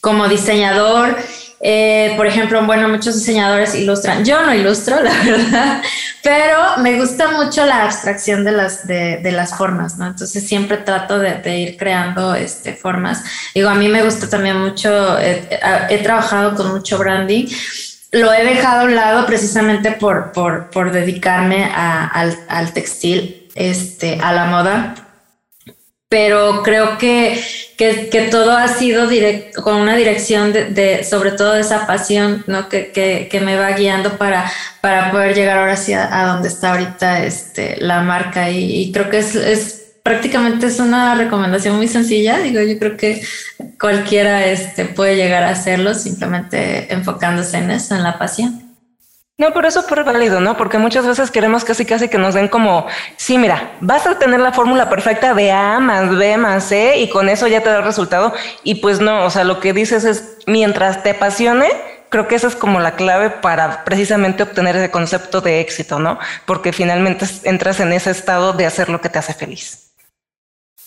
como 0.00 0.28
diseñador 0.28 1.16
eh, 1.60 2.12
por 2.16 2.26
ejemplo, 2.26 2.62
bueno, 2.66 2.88
muchos 2.88 3.14
diseñadores 3.14 3.74
ilustran. 3.74 4.24
Yo 4.24 4.44
no 4.44 4.54
ilustro, 4.54 4.96
la 5.02 5.12
verdad, 5.24 5.82
pero 6.22 6.76
me 6.78 6.98
gusta 6.98 7.28
mucho 7.28 7.64
la 7.64 7.84
abstracción 7.84 8.44
de 8.44 8.52
las, 8.52 8.86
de, 8.86 9.18
de 9.18 9.32
las 9.32 9.56
formas, 9.56 9.96
¿no? 9.96 10.06
Entonces 10.06 10.46
siempre 10.46 10.76
trato 10.78 11.18
de, 11.18 11.34
de, 11.38 11.58
ir 11.58 11.76
creando 11.76 12.34
este, 12.34 12.74
formas. 12.74 13.24
Digo, 13.54 13.68
a 13.68 13.74
mí 13.74 13.88
me 13.88 14.02
gusta 14.02 14.28
también 14.28 14.60
mucho, 14.60 15.18
he 15.18 16.00
trabajado 16.02 16.54
con 16.54 16.72
mucho 16.72 16.98
branding. 16.98 17.46
Lo 18.12 18.32
he 18.32 18.44
dejado 18.44 18.82
a 18.82 18.84
un 18.84 18.94
lado 18.94 19.26
precisamente 19.26 19.92
por, 19.92 20.32
por, 20.32 20.70
por 20.70 20.92
dedicarme 20.92 21.64
a, 21.64 22.06
al, 22.06 22.38
al 22.48 22.72
textil, 22.72 23.48
este, 23.54 24.18
a 24.22 24.32
la 24.32 24.44
moda 24.44 25.05
pero 26.16 26.62
creo 26.62 26.96
que, 26.96 27.38
que, 27.76 28.28
todo 28.30 28.52
ha 28.52 28.68
sido 28.68 29.06
direct, 29.06 29.54
con 29.56 29.76
una 29.76 29.94
dirección 29.94 30.50
de, 30.50 30.64
de, 30.70 31.04
sobre 31.04 31.32
todo 31.32 31.56
esa 31.56 31.86
pasión 31.86 32.42
¿no? 32.46 32.70
que, 32.70 33.38
me 33.44 33.58
va 33.58 33.72
guiando 33.72 34.16
para, 34.16 34.50
para 34.80 35.10
poder 35.10 35.34
llegar 35.34 35.58
ahora 35.58 35.76
sí 35.76 35.92
a, 35.92 36.22
a 36.22 36.32
donde 36.32 36.48
está 36.48 36.70
ahorita 36.70 37.22
este, 37.22 37.76
la 37.80 38.00
marca 38.00 38.48
y, 38.48 38.80
y 38.80 38.92
creo 38.92 39.10
que 39.10 39.18
es, 39.18 39.34
es, 39.34 39.88
prácticamente 40.02 40.68
es 40.68 40.80
una 40.80 41.14
recomendación 41.16 41.76
muy 41.76 41.86
sencilla, 41.86 42.38
digo, 42.38 42.62
yo 42.62 42.78
creo 42.78 42.96
que 42.96 43.22
cualquiera 43.78 44.46
este, 44.46 44.86
puede 44.86 45.16
llegar 45.16 45.42
a 45.42 45.50
hacerlo 45.50 45.92
simplemente 45.92 46.90
enfocándose 46.94 47.58
en 47.58 47.72
eso, 47.72 47.94
en 47.94 48.04
la 48.04 48.18
pasión. 48.18 48.65
No, 49.38 49.52
pero 49.52 49.68
eso 49.68 49.80
es 49.80 50.04
válido, 50.04 50.40
¿no? 50.40 50.56
Porque 50.56 50.78
muchas 50.78 51.06
veces 51.06 51.30
queremos 51.30 51.62
casi 51.62 51.84
casi 51.84 52.08
que 52.08 52.16
nos 52.16 52.32
den 52.32 52.48
como, 52.48 52.86
sí, 53.16 53.36
mira, 53.36 53.76
vas 53.80 54.06
a 54.06 54.18
tener 54.18 54.40
la 54.40 54.52
fórmula 54.52 54.88
perfecta 54.88 55.34
de 55.34 55.52
A 55.52 55.78
más 55.78 56.16
B 56.16 56.38
más 56.38 56.64
C 56.64 56.96
y 56.98 57.10
con 57.10 57.28
eso 57.28 57.46
ya 57.46 57.62
te 57.62 57.68
da 57.68 57.78
el 57.78 57.84
resultado. 57.84 58.32
Y 58.62 58.76
pues 58.76 59.00
no, 59.00 59.26
o 59.26 59.30
sea, 59.30 59.44
lo 59.44 59.60
que 59.60 59.74
dices 59.74 60.04
es, 60.04 60.38
mientras 60.46 61.02
te 61.02 61.10
apasione, 61.10 61.68
creo 62.08 62.28
que 62.28 62.34
esa 62.34 62.46
es 62.46 62.56
como 62.56 62.80
la 62.80 62.96
clave 62.96 63.28
para 63.28 63.84
precisamente 63.84 64.42
obtener 64.42 64.74
ese 64.74 64.90
concepto 64.90 65.42
de 65.42 65.60
éxito, 65.60 65.98
¿no? 65.98 66.18
Porque 66.46 66.72
finalmente 66.72 67.26
entras 67.42 67.80
en 67.80 67.92
ese 67.92 68.12
estado 68.12 68.54
de 68.54 68.64
hacer 68.64 68.88
lo 68.88 69.02
que 69.02 69.10
te 69.10 69.18
hace 69.18 69.34
feliz. 69.34 69.92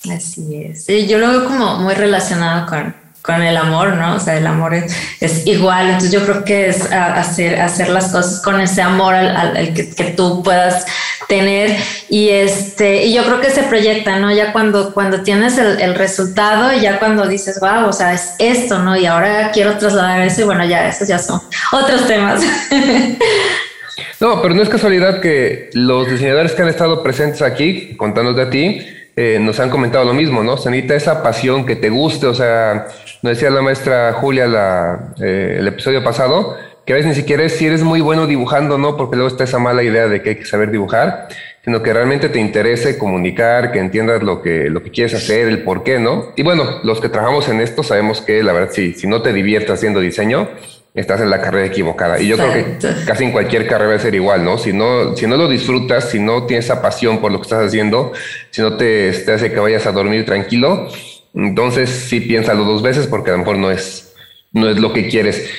Así 0.10 0.64
es. 0.64 0.86
Sí, 0.86 1.08
yo 1.08 1.20
lo 1.20 1.30
veo 1.30 1.46
como 1.46 1.78
muy 1.78 1.94
relacionado 1.94 2.66
con, 2.68 2.96
con 3.30 3.44
el 3.44 3.58
amor, 3.58 3.96
¿no? 3.96 4.16
O 4.16 4.20
sea, 4.20 4.38
el 4.38 4.48
amor 4.48 4.74
es, 4.74 4.92
es 5.20 5.46
igual. 5.46 5.86
Entonces 5.86 6.12
yo 6.12 6.24
creo 6.24 6.44
que 6.44 6.68
es 6.70 6.92
hacer, 6.92 7.62
hacer 7.62 7.90
las 7.90 8.12
cosas 8.12 8.42
con 8.42 8.60
ese 8.60 8.82
amor 8.82 9.14
al, 9.14 9.56
al 9.56 9.74
que, 9.76 9.92
que, 9.92 10.06
tú 10.06 10.42
puedas 10.42 10.84
tener 11.28 11.78
y 12.10 12.30
este 12.30 13.06
y 13.06 13.14
yo 13.14 13.24
creo 13.24 13.40
que 13.40 13.52
se 13.52 13.62
proyecta, 13.64 14.18
¿no? 14.18 14.32
Ya 14.32 14.52
cuando 14.52 14.96
cuando 14.96 15.22
tienes 15.22 15.60
el, 15.60 15.80
el 15.80 15.94
resultado 15.94 16.74
y 16.74 16.82
ya 16.82 16.98
cuando 16.98 17.28
dices, 17.28 17.60
wow, 17.60 17.86
o 17.88 17.94
sea, 17.94 18.14
es 18.14 18.34
esto, 18.40 18.80
¿no? 18.80 18.98
Y 18.98 19.06
ahora 19.06 19.52
quiero 19.52 19.78
trasladar 19.78 20.22
eso 20.22 20.42
y 20.42 20.46
bueno, 20.46 20.66
ya 20.66 20.88
esos 20.88 21.08
ya 21.08 21.20
son 21.20 21.40
otros 21.72 22.08
temas. 22.08 22.42
No, 24.22 24.42
pero 24.42 24.54
no 24.54 24.62
es 24.62 24.68
casualidad 24.68 25.22
que 25.22 25.70
los 25.74 26.10
diseñadores 26.10 26.52
que 26.52 26.62
han 26.62 26.68
estado 26.68 27.02
presentes 27.04 27.42
aquí, 27.42 27.96
contándonos 27.96 28.38
de 28.38 28.46
ti, 28.48 28.99
eh, 29.22 29.38
nos 29.38 29.60
han 29.60 29.70
comentado 29.70 30.06
lo 30.06 30.14
mismo, 30.14 30.44
¿no? 30.44 30.56
Se 30.56 30.70
necesita 30.70 30.96
esa 30.96 31.22
pasión 31.22 31.66
que 31.66 31.76
te 31.76 31.90
guste, 31.90 32.26
o 32.26 32.34
sea, 32.34 32.88
nos 33.22 33.34
decía 33.34 33.50
la 33.50 33.62
maestra 33.62 34.14
Julia 34.14 34.46
eh, 35.20 35.58
el 35.60 35.68
episodio 35.68 36.02
pasado, 36.02 36.56
que 36.86 36.94
a 36.94 36.96
veces 36.96 37.10
ni 37.10 37.16
siquiera 37.16 37.44
es 37.44 37.52
si 37.52 37.66
eres 37.66 37.84
muy 37.84 38.00
bueno 38.00 38.28
dibujando, 38.28 38.78
¿no? 38.78 38.96
Porque 38.96 39.18
luego 39.18 39.28
está 39.28 39.44
esa 39.44 39.60
mala 39.60 39.84
idea 39.84 40.08
de 40.08 40.22
que 40.22 40.30
hay 40.30 40.36
que 40.38 40.46
saber 40.46 40.72
dibujar, 40.72 41.28
sino 41.66 41.84
que 41.84 41.92
realmente 41.92 42.30
te 42.30 42.40
interese 42.40 42.98
comunicar, 42.98 43.74
que 43.74 43.80
entiendas 43.80 44.24
lo 44.24 44.42
que, 44.42 44.70
lo 44.70 44.82
que 44.82 44.90
quieres 44.90 45.14
hacer, 45.14 45.50
el 45.50 45.64
por 45.64 45.84
qué, 45.84 46.00
¿no? 46.00 46.32
Y 46.38 46.44
bueno, 46.44 46.80
los 46.84 47.02
que 47.02 47.10
trabajamos 47.10 47.50
en 47.50 47.60
esto 47.60 47.84
sabemos 47.84 48.22
que 48.22 48.42
la 48.42 48.54
verdad, 48.54 48.70
si, 48.72 48.94
si 48.94 49.06
no 49.06 49.22
te 49.22 49.34
diviertes 49.34 49.72
haciendo 49.72 50.00
diseño, 50.00 50.48
estás 50.94 51.22
en 51.22 51.30
la 51.30 51.42
carrera 51.42 51.68
equivocada. 51.68 52.20
Y 52.20 52.28
yo 52.28 52.36
Exacto. 52.36 52.78
creo 52.80 52.96
que 52.96 53.06
casi 53.06 53.24
en 53.26 53.32
cualquier 53.32 53.68
carrera 53.68 53.92
va 53.92 53.96
a 53.96 54.00
ser 54.00 54.16
igual, 54.16 54.44
¿no? 54.44 54.58
Si 54.58 54.74
no, 54.74 55.16
si 55.16 55.28
no 55.28 55.38
lo 55.38 55.48
disfrutas, 55.48 56.10
si 56.10 56.20
no 56.20 56.46
tienes 56.46 56.66
esa 56.66 56.82
pasión 56.82 57.20
por 57.20 57.32
lo 57.32 57.40
que 57.40 57.44
estás 57.44 57.68
haciendo, 57.68 58.12
si 58.52 58.62
no 58.62 58.76
te, 58.78 59.12
te 59.12 59.32
hace 59.32 59.52
que 59.52 59.60
vayas 59.60 59.86
a 59.86 59.92
dormir 59.92 60.26
tranquilo, 60.26 60.90
entonces 61.34 61.90
sí 61.90 62.22
piénsalo 62.22 62.64
dos 62.64 62.82
veces 62.82 63.08
porque 63.08 63.30
a 63.30 63.34
lo 63.34 63.40
mejor 63.40 63.58
no 63.58 63.72
es, 63.72 64.14
no 64.52 64.70
es 64.70 64.80
lo 64.80 64.94
que 64.94 65.08
quieres. 65.08 65.50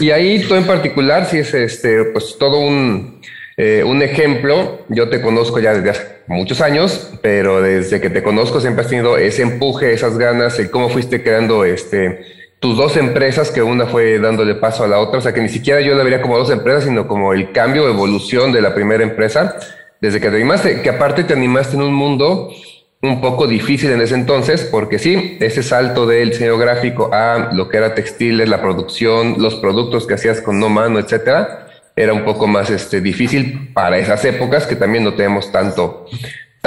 Y 0.00 0.10
ahí 0.10 0.40
tú 0.40 0.54
en 0.54 0.64
particular, 0.64 1.26
si 1.26 1.38
es 1.38 1.52
este, 1.54 2.04
pues 2.04 2.36
todo 2.38 2.60
un, 2.60 3.20
eh, 3.56 3.82
un 3.84 4.02
ejemplo, 4.02 4.84
yo 4.88 5.08
te 5.08 5.20
conozco 5.20 5.58
ya 5.58 5.74
desde 5.74 5.90
hace 5.90 6.16
muchos 6.28 6.60
años, 6.60 7.12
pero 7.22 7.62
desde 7.62 8.00
que 8.00 8.10
te 8.10 8.22
conozco 8.22 8.60
siempre 8.60 8.84
has 8.84 8.90
tenido 8.90 9.16
ese 9.16 9.42
empuje, 9.42 9.92
esas 9.92 10.18
ganas, 10.18 10.58
el 10.58 10.70
cómo 10.70 10.88
fuiste 10.88 11.22
creando 11.22 11.64
este, 11.64 12.35
tus 12.60 12.76
dos 12.76 12.96
empresas, 12.96 13.50
que 13.50 13.62
una 13.62 13.86
fue 13.86 14.18
dándole 14.18 14.54
paso 14.54 14.84
a 14.84 14.88
la 14.88 14.98
otra, 14.98 15.18
o 15.18 15.22
sea 15.22 15.34
que 15.34 15.40
ni 15.40 15.48
siquiera 15.48 15.80
yo 15.80 15.94
la 15.94 16.02
vería 16.02 16.22
como 16.22 16.38
dos 16.38 16.50
empresas, 16.50 16.84
sino 16.84 17.06
como 17.06 17.32
el 17.32 17.52
cambio, 17.52 17.88
evolución 17.88 18.52
de 18.52 18.62
la 18.62 18.74
primera 18.74 19.02
empresa, 19.02 19.56
desde 20.00 20.20
que 20.20 20.30
te 20.30 20.36
animaste, 20.36 20.82
que 20.82 20.90
aparte 20.90 21.24
te 21.24 21.34
animaste 21.34 21.76
en 21.76 21.82
un 21.82 21.94
mundo 21.94 22.50
un 23.02 23.20
poco 23.20 23.46
difícil 23.46 23.90
en 23.92 24.00
ese 24.00 24.14
entonces, 24.14 24.64
porque 24.70 24.98
sí, 24.98 25.36
ese 25.40 25.62
salto 25.62 26.06
del 26.06 26.30
diseño 26.30 26.56
gráfico 26.58 27.10
a 27.12 27.50
lo 27.52 27.68
que 27.68 27.76
era 27.76 27.94
textiles, 27.94 28.48
la 28.48 28.60
producción, 28.60 29.36
los 29.38 29.56
productos 29.56 30.06
que 30.06 30.14
hacías 30.14 30.40
con 30.40 30.58
no 30.58 30.68
mano, 30.68 30.98
etcétera, 30.98 31.68
era 31.94 32.12
un 32.12 32.24
poco 32.24 32.46
más 32.46 32.70
este, 32.70 33.00
difícil 33.00 33.70
para 33.72 33.98
esas 33.98 34.24
épocas 34.24 34.66
que 34.66 34.76
también 34.76 35.04
no 35.04 35.14
tenemos 35.14 35.52
tanto, 35.52 36.06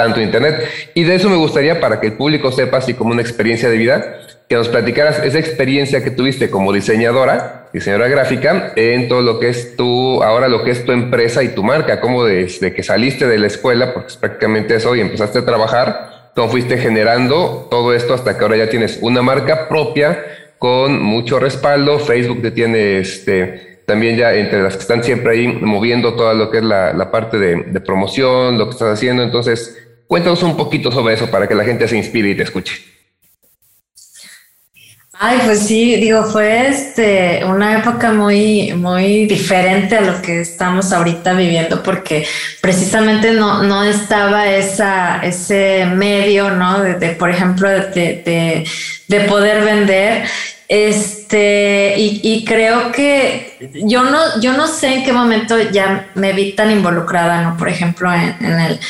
tanto 0.00 0.22
internet. 0.22 0.66
Y 0.94 1.04
de 1.04 1.14
eso 1.16 1.28
me 1.28 1.36
gustaría 1.36 1.78
para 1.78 2.00
que 2.00 2.06
el 2.06 2.14
público 2.14 2.50
sepa, 2.50 2.78
así 2.78 2.94
como 2.94 3.10
una 3.10 3.20
experiencia 3.20 3.68
de 3.68 3.76
vida, 3.76 4.16
que 4.48 4.56
nos 4.56 4.68
platicaras 4.68 5.22
esa 5.22 5.38
experiencia 5.38 6.02
que 6.02 6.10
tuviste 6.10 6.48
como 6.48 6.72
diseñadora, 6.72 7.68
diseñadora 7.74 8.08
gráfica, 8.08 8.72
en 8.76 9.08
todo 9.08 9.20
lo 9.20 9.38
que 9.38 9.50
es 9.50 9.76
tu, 9.76 10.22
ahora 10.22 10.48
lo 10.48 10.64
que 10.64 10.70
es 10.70 10.86
tu 10.86 10.92
empresa 10.92 11.42
y 11.42 11.48
tu 11.48 11.62
marca, 11.62 12.00
como 12.00 12.24
desde 12.24 12.72
que 12.72 12.82
saliste 12.82 13.26
de 13.26 13.38
la 13.38 13.48
escuela, 13.48 13.92
porque 13.92 14.08
es 14.08 14.16
prácticamente 14.16 14.74
eso, 14.74 14.96
y 14.96 15.00
empezaste 15.00 15.40
a 15.40 15.44
trabajar, 15.44 16.30
cómo 16.34 16.48
fuiste 16.48 16.78
generando 16.78 17.68
todo 17.70 17.92
esto 17.92 18.14
hasta 18.14 18.38
que 18.38 18.42
ahora 18.42 18.56
ya 18.56 18.70
tienes 18.70 18.98
una 19.02 19.20
marca 19.20 19.68
propia 19.68 20.24
con 20.56 21.02
mucho 21.02 21.38
respaldo, 21.38 21.98
Facebook 21.98 22.40
te 22.40 22.52
tiene 22.52 23.00
este, 23.00 23.82
también 23.84 24.16
ya 24.16 24.32
entre 24.32 24.62
las 24.62 24.76
que 24.76 24.80
están 24.80 25.04
siempre 25.04 25.32
ahí 25.32 25.46
moviendo 25.46 26.14
todo 26.14 26.32
lo 26.32 26.50
que 26.50 26.58
es 26.58 26.64
la, 26.64 27.10
parte 27.10 27.38
de 27.38 27.80
promoción, 27.80 28.56
lo 28.56 28.64
que 28.64 28.72
estás 28.72 28.94
haciendo, 28.94 29.22
entonces 29.22 29.76
cuéntanos 30.10 30.42
un 30.42 30.56
poquito 30.56 30.90
sobre 30.90 31.14
eso 31.14 31.30
para 31.30 31.46
que 31.46 31.54
la 31.54 31.62
gente 31.62 31.86
se 31.86 31.96
inspire 31.96 32.30
y 32.30 32.36
te 32.36 32.42
escuche. 32.42 32.74
Ay, 35.12 35.38
pues 35.44 35.60
sí, 35.60 35.96
digo, 35.96 36.24
fue 36.24 36.66
este 36.66 37.44
una 37.44 37.78
época 37.78 38.10
muy, 38.10 38.72
muy 38.72 39.26
diferente 39.26 39.96
a 39.96 40.00
lo 40.00 40.20
que 40.20 40.40
estamos 40.40 40.92
ahorita 40.92 41.34
viviendo, 41.34 41.80
porque 41.84 42.26
precisamente 42.60 43.30
no, 43.34 43.62
no 43.62 43.84
estaba 43.84 44.50
esa, 44.50 45.20
ese 45.22 45.86
medio, 45.86 46.50
¿no? 46.50 46.80
De, 46.80 46.94
de 46.94 47.10
por 47.10 47.30
ejemplo, 47.30 47.68
de, 47.68 48.22
de, 48.24 48.66
de, 49.06 49.20
poder 49.28 49.64
vender. 49.64 50.24
Este, 50.66 51.19
este, 51.30 51.94
y, 51.96 52.44
creo 52.44 52.90
que 52.90 53.70
yo 53.84 54.02
no, 54.02 54.40
yo 54.40 54.52
no 54.54 54.66
sé 54.66 54.94
en 54.94 55.04
qué 55.04 55.12
momento 55.12 55.56
ya 55.70 56.08
me 56.16 56.32
vi 56.32 56.54
tan 56.54 56.72
involucrada, 56.72 57.42
¿no? 57.42 57.56
Por 57.56 57.68
ejemplo, 57.68 58.12
en, 58.12 58.34
el, 58.44 58.80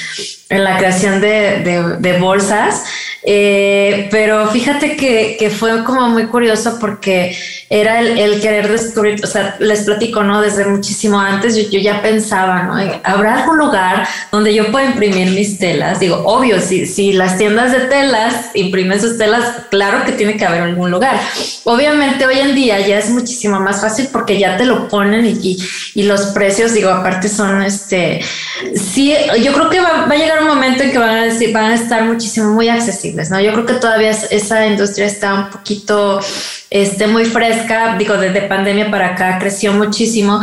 en 0.48 0.64
la 0.64 0.79
creación 0.79 1.20
de, 1.20 1.98
de 1.98 2.18
bolsas. 2.18 2.85
Eh, 3.22 4.09
pero 4.11 4.48
fíjate 4.48 4.96
que, 4.96 5.37
que, 5.38 5.50
fue 5.50 5.85
como 5.85 6.09
muy 6.09 6.24
curioso 6.24 6.79
porque 6.81 7.37
era 7.68 8.00
el, 8.00 8.18
el, 8.18 8.40
querer 8.40 8.70
descubrir, 8.70 9.22
o 9.22 9.26
sea, 9.26 9.57
les 9.59 9.83
platico, 9.83 10.22
¿no? 10.22 10.40
Desde 10.40 10.64
muchísimo 10.64 11.20
antes 11.20 11.55
yo, 11.55 11.68
yo, 11.70 11.81
ya 11.81 12.00
pensaba, 12.00 12.62
¿no? 12.62 13.00
¿Habrá 13.05 13.42
algún 13.42 13.59
lugar 13.59 14.09
donde 14.33 14.55
yo 14.55 14.72
pueda 14.72 14.87
imprimir 14.87 15.33
mis 15.33 15.59
telas? 15.59 16.00
Digo, 16.00 16.22
obvio, 16.24 16.61
si, 16.61 16.87
si 16.87 17.12
las 17.12 17.37
tiendas 17.37 17.72
de 17.72 17.81
telas 17.81 18.53
imprimen 18.55 18.98
sus 18.98 19.18
telas, 19.18 19.44
claro 19.70 20.03
que 20.07 20.12
tiene 20.12 20.38
que 20.38 20.46
haber 20.46 20.62
algún 20.62 20.90
lugar. 20.90 21.20
Obviamente 21.64 22.26
hoy 22.31 22.38
en 22.38 22.55
día 22.55 22.81
ya 22.87 22.99
es 22.99 23.11
muchísimo 23.11 23.61
más 23.61 23.81
fácil 23.81 24.09
porque 24.12 24.38
ya 24.38 24.57
te 24.57 24.64
lo 24.64 24.88
ponen 24.88 25.27
y, 25.27 25.59
y, 25.95 26.03
los 26.05 26.27
precios, 26.27 26.73
digo, 26.73 26.90
aparte 26.90 27.29
son, 27.29 27.62
este, 27.62 28.21
sí, 28.75 29.14
yo 29.43 29.53
creo 29.53 29.69
que 29.69 29.81
va, 29.81 30.07
va, 30.07 30.14
a 30.14 30.16
llegar 30.16 30.43
un 30.43 30.49
momento 30.49 30.83
en 30.83 30.93
que 30.93 30.99
van 30.99 31.16
a, 31.16 31.25
decir, 31.25 31.53
van 31.53 31.73
a 31.73 31.75
estar 31.75 32.05
muchísimo, 32.05 32.51
muy 32.51 32.69
accesibles 32.69 33.31
¿no? 33.31 33.40
Yo 33.40 33.53
creo 33.53 33.66
que 33.66 33.75
todavía 33.75 34.11
esa 34.11 34.66
industria 34.66 35.07
está 35.07 35.35
un 35.35 35.51
poquito, 35.51 36.21
este, 36.71 37.07
muy 37.07 37.25
fresca, 37.25 37.97
digo, 37.99 38.16
desde 38.16 38.43
pandemia 38.43 38.90
para 38.90 39.09
acá 39.09 39.38
creció 39.38 39.73
muchísimo, 39.73 40.40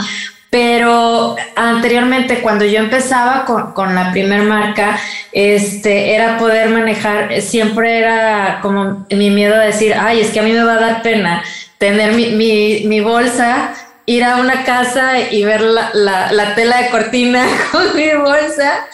pero 0.50 1.36
anteriormente 1.56 2.40
cuando 2.42 2.66
yo 2.66 2.80
empezaba 2.80 3.46
con, 3.46 3.74
con 3.74 3.96
la 3.96 4.12
primer 4.12 4.44
marca, 4.44 5.00
este, 5.32 6.16
era 6.16 6.38
poder 6.38 6.70
manejar, 6.70 7.42
siempre 7.42 7.98
era 7.98 8.60
como 8.62 9.06
mi 9.10 9.30
miedo 9.30 9.56
a 9.56 9.60
decir, 9.60 9.94
ay, 9.94 10.22
es 10.22 10.30
que 10.30 10.40
a 10.40 10.44
mí 10.44 10.52
me 10.52 10.64
va 10.64 10.74
a 10.74 10.80
dar 10.80 11.02
pena 11.02 11.44
tener 11.78 12.14
mi, 12.14 12.28
mi, 12.32 12.84
mi 12.86 13.00
bolsa 13.02 13.76
ir 14.10 14.24
a 14.24 14.38
una 14.38 14.64
casa 14.64 15.20
y 15.20 15.44
ver 15.44 15.60
la, 15.60 15.92
la, 16.32 16.56
tela 16.56 16.82
de 16.82 16.90
cortina 16.90 17.46
con 17.74 17.94
mi 17.94 18.10
bolsa. 18.14 18.88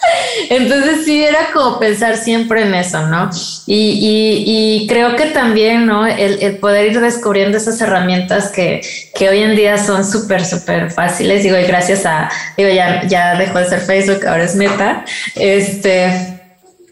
Entonces 0.50 1.04
sí 1.04 1.22
era 1.22 1.52
como 1.52 1.78
pensar 1.78 2.16
siempre 2.16 2.62
en 2.62 2.74
eso, 2.74 3.06
¿no? 3.06 3.30
Y, 3.64 4.82
y, 4.82 4.86
creo 4.88 5.14
que 5.14 5.26
también, 5.26 5.86
¿no? 5.86 6.04
El, 6.04 6.42
el, 6.42 6.56
poder 6.56 6.90
ir 6.90 7.00
descubriendo 7.00 7.56
esas 7.56 7.80
herramientas 7.80 8.50
que, 8.50 8.80
que 9.14 9.28
hoy 9.28 9.38
en 9.38 9.54
día 9.54 9.78
son 9.78 10.04
súper, 10.04 10.44
súper 10.44 10.90
fáciles. 10.90 11.44
Digo, 11.44 11.56
y 11.56 11.62
gracias 11.62 12.04
a, 12.06 12.28
digo, 12.56 12.70
ya, 12.70 13.04
ya 13.06 13.36
dejó 13.36 13.60
de 13.60 13.68
ser 13.68 13.80
Facebook, 13.80 14.26
ahora 14.26 14.42
es 14.42 14.56
Meta. 14.56 15.04
Este, 15.36 16.33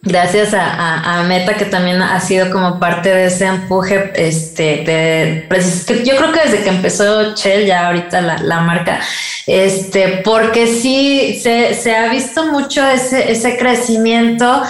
gracias 0.02 0.52
a, 0.52 1.24
Meta 1.28 1.54
que 1.54 1.64
también 1.64 2.02
ha 2.02 2.20
sido 2.20 2.50
como 2.50 2.80
parte 2.80 3.08
de 3.08 3.26
ese 3.26 3.46
empuje, 3.46 4.12
este, 4.16 4.84
de, 4.84 6.04
yo 6.04 6.16
creo 6.16 6.32
que 6.32 6.40
desde 6.40 6.64
que 6.64 6.70
empezó 6.70 7.34
Shell, 7.36 7.66
ya 7.66 7.86
ahorita 7.86 8.20
la, 8.20 8.60
marca, 8.60 9.00
este, 9.46 10.20
porque 10.24 10.66
sí 10.66 11.38
se, 11.40 11.74
se, 11.74 11.94
ha 11.94 12.08
visto 12.08 12.46
mucho 12.46 12.86
ese, 12.88 13.30
ese 13.30 13.56
crecimiento, 13.56 14.62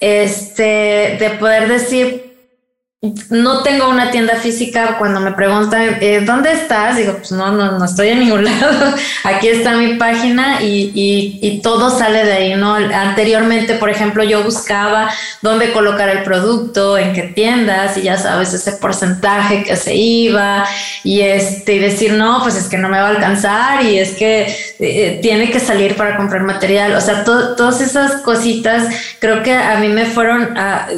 este, 0.00 1.16
de 1.20 1.36
poder 1.38 1.68
decir, 1.68 2.27
no 3.30 3.62
tengo 3.62 3.88
una 3.88 4.10
tienda 4.10 4.34
física. 4.34 4.96
Cuando 4.98 5.20
me 5.20 5.30
preguntan, 5.30 5.98
eh, 6.00 6.20
¿dónde 6.26 6.50
estás? 6.50 6.96
Digo, 6.96 7.14
pues 7.18 7.30
no, 7.30 7.52
no, 7.52 7.78
no 7.78 7.84
estoy 7.84 8.08
en 8.08 8.18
ningún 8.18 8.44
lado. 8.60 8.92
Aquí 9.22 9.46
está 9.46 9.76
mi 9.76 9.94
página 9.94 10.60
y, 10.62 10.90
y, 11.40 11.60
todo 11.62 11.96
sale 11.96 12.24
de 12.24 12.32
ahí, 12.32 12.54
¿no? 12.56 12.74
Anteriormente, 12.74 13.74
por 13.74 13.88
ejemplo, 13.88 14.24
yo 14.24 14.42
buscaba 14.42 15.10
dónde 15.42 15.72
colocar 15.72 16.08
el 16.08 16.24
producto, 16.24 16.98
en 16.98 17.12
qué 17.12 17.22
tiendas 17.22 17.96
y 17.96 18.02
ya 18.02 18.16
sabes 18.16 18.52
ese 18.52 18.72
porcentaje 18.72 19.62
que 19.62 19.76
se 19.76 19.94
iba 19.94 20.64
y 21.04 21.20
este, 21.20 21.74
y 21.74 21.78
decir, 21.78 22.14
no, 22.14 22.42
pues 22.42 22.56
es 22.56 22.68
que 22.68 22.78
no 22.78 22.88
me 22.88 23.00
va 23.00 23.06
a 23.06 23.10
alcanzar 23.10 23.84
y 23.84 23.98
es 23.98 24.16
que 24.16 24.54
eh, 24.80 25.18
tiene 25.22 25.50
que 25.50 25.60
salir 25.60 25.94
para 25.96 26.16
comprar 26.16 26.42
material. 26.42 26.94
O 26.94 27.00
sea, 27.00 27.22
todas 27.22 27.80
esas 27.80 28.22
cositas 28.22 28.88
creo 29.20 29.42
que 29.44 29.52
a 29.54 29.76
mí 29.78 29.88
me 29.88 30.06
fueron 30.06 30.56
a 30.56 30.88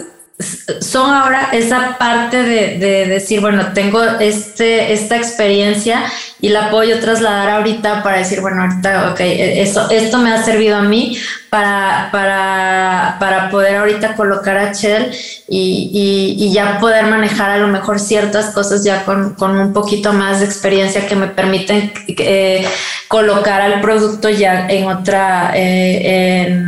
son 0.80 1.10
ahora 1.10 1.50
esa 1.52 1.98
parte 1.98 2.42
de, 2.42 3.06
decir, 3.06 3.40
bueno, 3.40 3.72
tengo 3.74 4.02
este, 4.02 4.92
esta 4.92 5.16
experiencia 5.16 6.04
y 6.40 6.48
la 6.48 6.70
puedo 6.70 6.98
trasladar 7.00 7.50
ahorita 7.50 8.02
para 8.02 8.18
decir, 8.18 8.40
bueno, 8.40 8.62
ahorita, 8.62 9.10
ok, 9.12 9.20
esto, 9.20 9.90
esto 9.90 10.18
me 10.18 10.32
ha 10.32 10.42
servido 10.42 10.76
a 10.76 10.82
mí 10.82 11.18
para, 11.50 12.08
para, 12.12 13.16
para 13.18 13.50
poder 13.50 13.76
ahorita 13.76 14.14
colocar 14.14 14.56
a 14.56 14.72
Shell 14.72 15.12
y, 15.48 16.36
y, 16.38 16.52
ya 16.52 16.78
poder 16.78 17.06
manejar 17.06 17.50
a 17.50 17.58
lo 17.58 17.68
mejor 17.68 17.98
ciertas 17.98 18.54
cosas 18.54 18.84
ya 18.84 19.04
con, 19.04 19.34
con 19.34 19.58
un 19.58 19.72
poquito 19.72 20.12
más 20.12 20.40
de 20.40 20.46
experiencia 20.46 21.06
que 21.06 21.16
me 21.16 21.26
permiten 21.28 21.92
eh, 22.06 22.66
colocar 23.08 23.60
al 23.60 23.80
producto 23.80 24.30
ya 24.30 24.68
en 24.68 24.86
otra, 24.86 25.52
eh, 25.54 26.64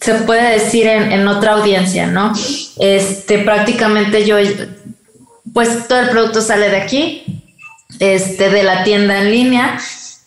se 0.00 0.14
puede 0.14 0.58
decir 0.58 0.86
en, 0.86 1.26
otra 1.26 1.52
audiencia, 1.52 2.06
¿no? 2.06 2.32
Este, 2.78 3.38
prácticamente 3.38 4.24
yo, 4.26 4.36
pues 5.52 5.88
todo 5.88 6.00
el 6.00 6.10
producto 6.10 6.40
sale 6.40 6.68
de 6.68 6.76
aquí, 6.76 7.42
este, 7.98 8.50
de 8.50 8.62
la 8.62 8.84
tienda 8.84 9.18
en 9.20 9.30
línea. 9.30 9.78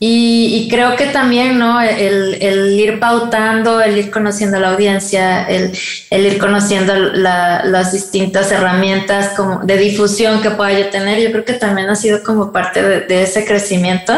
Y, 0.02 0.70
creo 0.72 0.96
que 0.96 1.08
también, 1.08 1.60
¿no? 1.60 1.82
El, 1.82 2.80
ir 2.80 3.02
pautando, 3.02 3.82
el 3.82 3.98
ir 3.98 4.12
conociendo 4.12 4.58
la 4.58 4.70
audiencia, 4.70 5.44
el, 5.44 5.74
ir 6.10 6.38
conociendo 6.38 6.96
las 6.96 7.92
distintas 7.92 8.50
herramientas 8.52 9.34
como 9.36 9.60
de 9.60 9.78
difusión 9.78 10.42
que 10.42 10.52
pueda 10.52 10.72
yo 10.80 10.90
tener, 10.90 11.20
yo 11.20 11.32
creo 11.32 11.44
que 11.44 11.54
también 11.54 11.90
ha 11.90 11.96
sido 11.96 12.24
como 12.24 12.54
parte 12.54 12.82
de 12.82 13.24
ese 13.24 13.46
crecimiento 13.46 14.14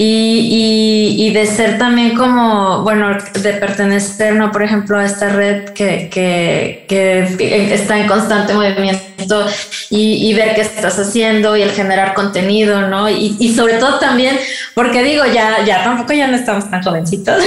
y, 0.00 1.16
y, 1.18 1.32
de 1.32 1.44
ser 1.44 1.76
también 1.76 2.16
como, 2.16 2.84
bueno, 2.84 3.18
de 3.34 3.52
pertenecer, 3.54 4.32
¿no? 4.36 4.52
Por 4.52 4.62
ejemplo, 4.62 4.96
a 4.96 5.04
esta 5.04 5.28
red 5.28 5.70
que, 5.70 6.08
que, 6.08 6.84
que 6.86 7.74
está 7.74 7.98
en 7.98 8.06
constante 8.06 8.54
movimiento 8.54 9.44
y, 9.90 10.30
y, 10.30 10.34
ver 10.34 10.54
qué 10.54 10.60
estás 10.60 11.00
haciendo 11.00 11.56
y 11.56 11.62
el 11.62 11.72
generar 11.72 12.14
contenido, 12.14 12.82
¿no? 12.82 13.10
Y, 13.10 13.36
y, 13.40 13.52
sobre 13.52 13.74
todo 13.78 13.98
también, 13.98 14.38
porque 14.72 15.02
digo, 15.02 15.24
ya, 15.26 15.64
ya 15.64 15.82
tampoco 15.82 16.12
ya 16.12 16.28
no 16.28 16.36
estamos 16.36 16.70
tan 16.70 16.80
jovencitos. 16.80 17.42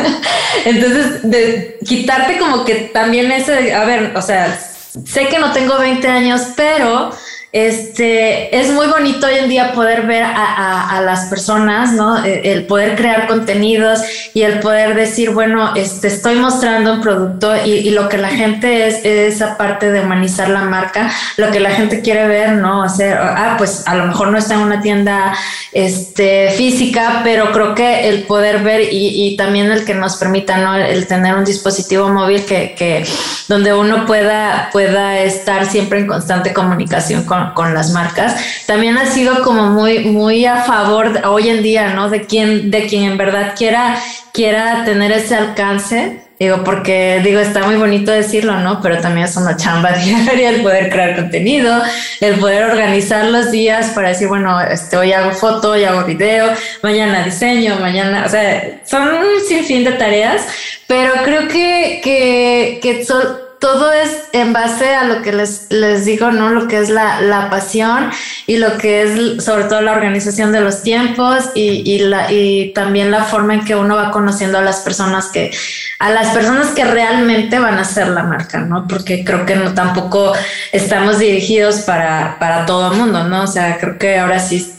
Entonces, 0.64 1.22
de 1.22 1.78
quitarte 1.86 2.38
como 2.38 2.64
que 2.64 2.90
también 2.92 3.30
ese, 3.30 3.72
a 3.72 3.84
ver, 3.84 4.16
o 4.16 4.20
sea, 4.20 4.58
sé 5.06 5.28
que 5.28 5.38
no 5.38 5.52
tengo 5.52 5.78
20 5.78 6.08
años, 6.08 6.42
pero 6.56 7.12
este, 7.54 8.58
es 8.58 8.72
muy 8.72 8.88
bonito 8.88 9.28
hoy 9.28 9.36
en 9.36 9.48
día 9.48 9.74
poder 9.74 10.02
ver 10.08 10.24
a, 10.24 11.00
las 11.04 11.26
personas, 11.26 11.92
¿no? 11.92 12.24
E, 12.24 12.52
el 12.52 12.66
poder 12.66 12.96
crear 12.96 13.28
contenidos 13.28 14.00
y 14.34 14.42
el 14.42 14.58
poder 14.58 14.96
decir, 14.96 15.30
bueno, 15.30 15.72
este, 15.76 16.08
estoy 16.08 16.34
mostrando 16.34 16.94
un 16.94 17.00
producto 17.00 17.54
y, 17.64 17.90
lo 17.90 18.08
que 18.08 18.18
la 18.18 18.30
gente 18.30 18.88
es, 18.88 19.04
esa 19.04 19.56
parte 19.56 19.92
de 19.92 20.00
humanizar 20.00 20.48
la 20.48 20.62
marca, 20.62 21.12
lo 21.36 21.52
que 21.52 21.60
la 21.60 21.70
gente 21.70 22.00
quiere 22.00 22.26
ver, 22.26 22.54
¿no? 22.54 22.82
Hacer, 22.82 23.16
ah, 23.16 23.54
pues 23.56 23.86
a 23.86 23.94
lo 23.94 24.06
mejor 24.06 24.32
no 24.32 24.38
está 24.38 24.54
en 24.54 24.60
una 24.60 24.80
tienda 24.80 25.32
este, 25.70 26.50
física, 26.56 27.20
pero 27.22 27.52
creo 27.52 27.76
que 27.76 28.08
el 28.08 28.24
poder 28.24 28.64
ver 28.64 28.80
y, 28.90 29.36
también 29.36 29.70
el 29.70 29.84
que 29.84 29.94
nos 29.94 30.16
permita, 30.16 30.58
¿no? 30.58 30.74
El 30.74 31.06
tener 31.06 31.36
un 31.36 31.44
dispositivo 31.44 32.08
móvil 32.08 32.44
que, 32.46 32.74
que 32.76 33.06
donde 33.46 33.72
uno 33.72 34.06
pueda, 34.06 34.70
pueda 34.72 35.20
estar 35.20 35.66
siempre 35.66 36.00
en 36.00 36.08
constante 36.08 36.52
comunicación 36.52 37.22
con 37.22 37.43
con, 37.54 37.74
las 37.74 37.90
marcas, 37.90 38.36
también 38.66 38.96
ha 38.96 39.06
sido 39.06 39.42
como 39.42 39.70
muy, 39.70 40.00
muy 40.00 40.46
a 40.46 40.62
favor 40.62 41.20
hoy 41.26 41.48
en 41.48 41.62
día, 41.62 41.94
¿no? 41.94 42.08
De 42.08 42.22
quien, 42.26 42.70
de 42.70 42.86
quien 42.86 43.04
en 43.04 43.18
verdad 43.18 43.54
quiera, 43.56 43.98
quiera 44.32 44.84
tener 44.84 45.12
ese 45.12 45.34
alcance. 45.34 46.20
Digo, 46.38 46.64
porque 46.64 47.20
digo, 47.22 47.38
está 47.38 47.60
muy 47.60 47.76
bonito 47.76 48.10
decirlo, 48.10 48.58
¿no? 48.58 48.80
Pero 48.82 49.00
también 49.00 49.26
es 49.26 49.36
una 49.36 49.56
chamba 49.56 49.92
diaria 50.04 50.50
el 50.50 50.62
poder 50.62 50.90
crear 50.90 51.14
contenido, 51.14 51.82
el 52.20 52.34
poder 52.36 52.64
organizar 52.64 53.26
los 53.26 53.50
días 53.52 53.90
para 53.94 54.08
decir, 54.08 54.28
bueno, 54.28 54.60
este, 54.60 54.96
hoy 54.96 55.12
hago 55.12 55.30
foto, 55.30 55.70
hoy 55.70 55.84
hago 55.84 56.04
video, 56.04 56.50
mañana 56.82 57.24
diseño, 57.24 57.76
mañana, 57.80 58.24
o 58.26 58.28
sea, 58.28 58.80
son 58.84 59.08
un 59.08 59.46
sinfín 59.46 59.84
de 59.84 59.92
tareas, 59.92 60.42
pero 60.88 61.12
creo 61.24 61.46
que, 61.46 62.00
que, 62.02 62.80
que 62.82 63.04
son, 63.04 63.43
todo 63.64 63.90
es 63.94 64.24
en 64.32 64.52
base 64.52 64.94
a 64.94 65.04
lo 65.04 65.22
que 65.22 65.32
les, 65.32 65.68
les 65.70 66.04
digo, 66.04 66.30
¿no? 66.30 66.50
Lo 66.50 66.68
que 66.68 66.80
es 66.80 66.90
la, 66.90 67.22
la, 67.22 67.48
pasión 67.48 68.10
y 68.46 68.58
lo 68.58 68.76
que 68.76 69.00
es 69.00 69.42
sobre 69.42 69.64
todo 69.64 69.80
la 69.80 69.92
organización 69.92 70.52
de 70.52 70.60
los 70.60 70.82
tiempos 70.82 71.44
y, 71.54 71.82
y, 71.90 72.00
la, 72.00 72.30
y 72.30 72.74
también 72.74 73.10
la 73.10 73.24
forma 73.24 73.54
en 73.54 73.64
que 73.64 73.74
uno 73.74 73.96
va 73.96 74.10
conociendo 74.10 74.58
a 74.58 74.60
las 74.60 74.80
personas 74.80 75.28
que, 75.28 75.50
a 75.98 76.10
las 76.10 76.34
personas 76.34 76.72
que 76.72 76.84
realmente 76.84 77.58
van 77.58 77.78
a 77.78 77.84
ser 77.86 78.08
la 78.08 78.24
marca, 78.24 78.58
¿no? 78.60 78.86
Porque 78.86 79.24
creo 79.24 79.46
que 79.46 79.56
no 79.56 79.72
tampoco 79.72 80.34
estamos 80.70 81.18
dirigidos 81.18 81.76
para, 81.76 82.38
para 82.38 82.66
todo 82.66 82.92
el 82.92 82.98
mundo, 82.98 83.24
¿no? 83.24 83.44
O 83.44 83.46
sea, 83.46 83.78
creo 83.78 83.96
que 83.96 84.18
ahora 84.18 84.40
sí 84.40 84.74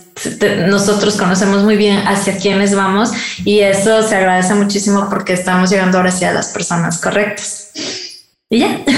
nosotros 0.68 1.16
conocemos 1.16 1.64
muy 1.64 1.76
bien 1.76 2.08
hacia 2.08 2.38
quiénes 2.38 2.76
vamos 2.76 3.10
y 3.44 3.62
eso 3.62 4.08
se 4.08 4.16
agradece 4.16 4.54
muchísimo 4.54 5.10
porque 5.10 5.34
estamos 5.34 5.72
llegando 5.72 5.98
ahora 5.98 6.10
hacia 6.10 6.32
las 6.32 6.50
personas 6.50 7.02
correctas. 7.02 7.70
Y 8.50 8.60
ya. 8.60 8.84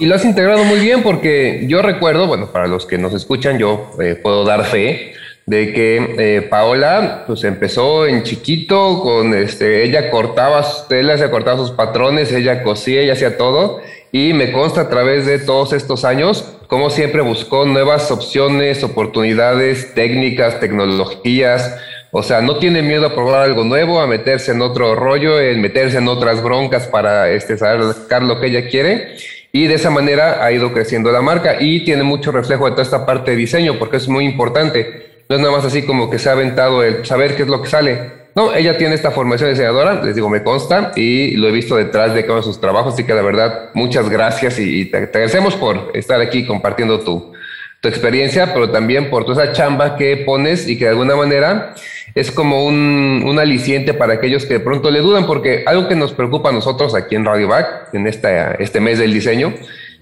Y 0.00 0.06
lo 0.06 0.14
has 0.14 0.24
integrado 0.24 0.62
muy 0.62 0.78
bien 0.78 1.02
porque 1.02 1.64
yo 1.66 1.82
recuerdo, 1.82 2.28
bueno, 2.28 2.52
para 2.52 2.68
los 2.68 2.86
que 2.86 2.98
nos 2.98 3.12
escuchan, 3.14 3.58
yo 3.58 3.90
eh, 4.00 4.14
puedo 4.14 4.44
dar 4.44 4.64
fe 4.64 5.12
de 5.44 5.72
que 5.72 6.14
eh, 6.18 6.42
Paola 6.42 7.24
pues 7.26 7.42
empezó 7.42 8.06
en 8.06 8.22
chiquito 8.22 9.00
con 9.00 9.34
este 9.34 9.82
ella 9.82 10.08
cortaba 10.10 10.62
sus 10.62 10.86
telas, 10.86 11.20
ella 11.20 11.32
cortaba 11.32 11.56
sus 11.56 11.72
patrones, 11.72 12.30
ella 12.30 12.62
cosía, 12.62 13.00
ella 13.00 13.14
hacía 13.14 13.36
todo 13.36 13.80
y 14.12 14.34
me 14.34 14.52
consta 14.52 14.82
a 14.82 14.88
través 14.88 15.26
de 15.26 15.40
todos 15.40 15.72
estos 15.72 16.04
años 16.04 16.44
como 16.68 16.90
siempre 16.90 17.22
buscó 17.22 17.64
nuevas 17.64 18.10
opciones, 18.10 18.84
oportunidades, 18.84 19.94
técnicas, 19.94 20.60
tecnologías, 20.60 21.74
o 22.10 22.22
sea, 22.22 22.40
no 22.40 22.56
tiene 22.56 22.82
miedo 22.82 23.06
a 23.06 23.14
probar 23.14 23.42
algo 23.42 23.64
nuevo, 23.64 24.00
a 24.00 24.06
meterse 24.06 24.52
en 24.52 24.62
otro 24.62 24.94
rollo, 24.94 25.40
en 25.40 25.60
meterse 25.60 25.98
en 25.98 26.08
otras 26.08 26.42
broncas 26.42 26.86
para 26.86 27.30
este, 27.30 27.58
sacar 27.58 28.22
lo 28.22 28.40
que 28.40 28.46
ella 28.46 28.68
quiere. 28.68 29.16
Y 29.52 29.66
de 29.66 29.74
esa 29.74 29.90
manera 29.90 30.44
ha 30.44 30.52
ido 30.52 30.72
creciendo 30.72 31.10
la 31.10 31.20
marca 31.20 31.56
y 31.60 31.84
tiene 31.84 32.02
mucho 32.02 32.32
reflejo 32.32 32.66
de 32.66 32.72
toda 32.72 32.82
esta 32.82 33.06
parte 33.06 33.32
de 33.32 33.36
diseño, 33.36 33.78
porque 33.78 33.98
es 33.98 34.08
muy 34.08 34.24
importante. 34.24 35.24
No 35.28 35.36
es 35.36 35.42
nada 35.42 35.56
más 35.56 35.64
así 35.64 35.82
como 35.82 36.08
que 36.08 36.18
se 36.18 36.30
ha 36.30 36.32
aventado 36.32 36.82
el 36.82 37.04
saber 37.04 37.36
qué 37.36 37.42
es 37.42 37.48
lo 37.48 37.60
que 37.60 37.68
sale. 37.68 38.18
No, 38.34 38.54
ella 38.54 38.78
tiene 38.78 38.94
esta 38.94 39.10
formación 39.10 39.48
de 39.48 39.54
diseñadora, 39.54 40.02
les 40.02 40.14
digo, 40.14 40.28
me 40.28 40.42
consta 40.42 40.92
y 40.94 41.32
lo 41.36 41.48
he 41.48 41.52
visto 41.52 41.76
detrás 41.76 42.14
de 42.14 42.24
cada 42.24 42.42
sus 42.42 42.60
trabajos, 42.60 42.94
así 42.94 43.04
que 43.04 43.12
la 43.12 43.22
verdad, 43.22 43.70
muchas 43.74 44.08
gracias 44.08 44.58
y, 44.60 44.84
te, 44.84 44.98
agradecemos 44.98 45.56
por 45.56 45.90
estar 45.94 46.20
aquí 46.20 46.46
compartiendo 46.46 47.00
tu, 47.00 47.32
tu 47.80 47.88
experiencia, 47.88 48.52
pero 48.54 48.70
también 48.70 49.10
por 49.10 49.24
toda 49.24 49.42
esa 49.42 49.52
chamba 49.52 49.96
que 49.96 50.18
pones 50.18 50.68
y 50.68 50.78
que 50.78 50.84
de 50.84 50.90
alguna 50.90 51.16
manera 51.16 51.74
es 52.18 52.30
como 52.30 52.66
un, 52.66 53.22
un, 53.24 53.38
aliciente 53.38 53.94
para 53.94 54.14
aquellos 54.14 54.44
que 54.44 54.54
de 54.54 54.60
pronto 54.60 54.90
le 54.90 55.00
dudan, 55.00 55.26
porque 55.26 55.62
algo 55.66 55.88
que 55.88 55.94
nos 55.94 56.12
preocupa 56.12 56.48
a 56.48 56.52
nosotros 56.52 56.94
aquí 56.94 57.14
en 57.14 57.24
Radio 57.24 57.48
Back, 57.48 57.94
en 57.94 58.06
esta, 58.06 58.54
este 58.54 58.80
mes 58.80 58.98
del 58.98 59.12
diseño, 59.12 59.54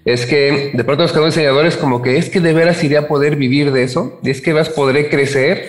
es 0.06 0.24
que 0.24 0.70
de 0.72 0.84
pronto 0.84 1.02
los 1.02 1.34
diseñadores 1.34 1.76
como 1.76 2.00
que 2.00 2.16
es 2.16 2.30
que 2.30 2.40
de 2.40 2.52
veras 2.52 2.82
iría 2.84 3.00
a 3.00 3.08
poder 3.08 3.36
vivir 3.36 3.72
de 3.72 3.82
eso, 3.82 4.18
es 4.24 4.40
que 4.40 4.52
vas 4.52 4.70
podré 4.70 5.08
crecer. 5.08 5.68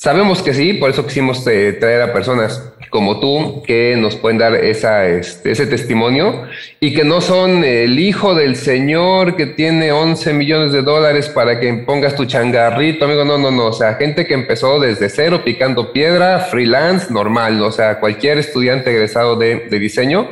Sabemos 0.00 0.42
que 0.42 0.54
sí, 0.54 0.74
por 0.74 0.90
eso 0.90 1.04
quisimos 1.04 1.44
eh, 1.48 1.72
traer 1.72 2.02
a 2.02 2.12
personas 2.12 2.62
como 2.88 3.18
tú 3.18 3.64
que 3.66 3.96
nos 3.98 4.14
pueden 4.14 4.38
dar 4.38 4.54
esa, 4.54 5.08
este, 5.08 5.50
ese 5.50 5.66
testimonio 5.66 6.44
y 6.78 6.94
que 6.94 7.02
no 7.02 7.20
son 7.20 7.64
el 7.64 7.98
hijo 7.98 8.36
del 8.36 8.54
señor 8.54 9.34
que 9.34 9.46
tiene 9.46 9.90
11 9.90 10.34
millones 10.34 10.70
de 10.70 10.82
dólares 10.82 11.28
para 11.28 11.58
que 11.58 11.74
pongas 11.84 12.14
tu 12.14 12.26
changarrito, 12.26 13.06
amigo. 13.06 13.24
No, 13.24 13.38
no, 13.38 13.50
no. 13.50 13.66
O 13.66 13.72
sea, 13.72 13.94
gente 13.94 14.24
que 14.24 14.34
empezó 14.34 14.78
desde 14.78 15.08
cero 15.08 15.42
picando 15.44 15.92
piedra, 15.92 16.46
freelance, 16.48 17.12
normal. 17.12 17.60
O 17.60 17.72
sea, 17.72 17.98
cualquier 17.98 18.38
estudiante 18.38 18.92
egresado 18.92 19.34
de, 19.34 19.66
de 19.68 19.78
diseño 19.80 20.28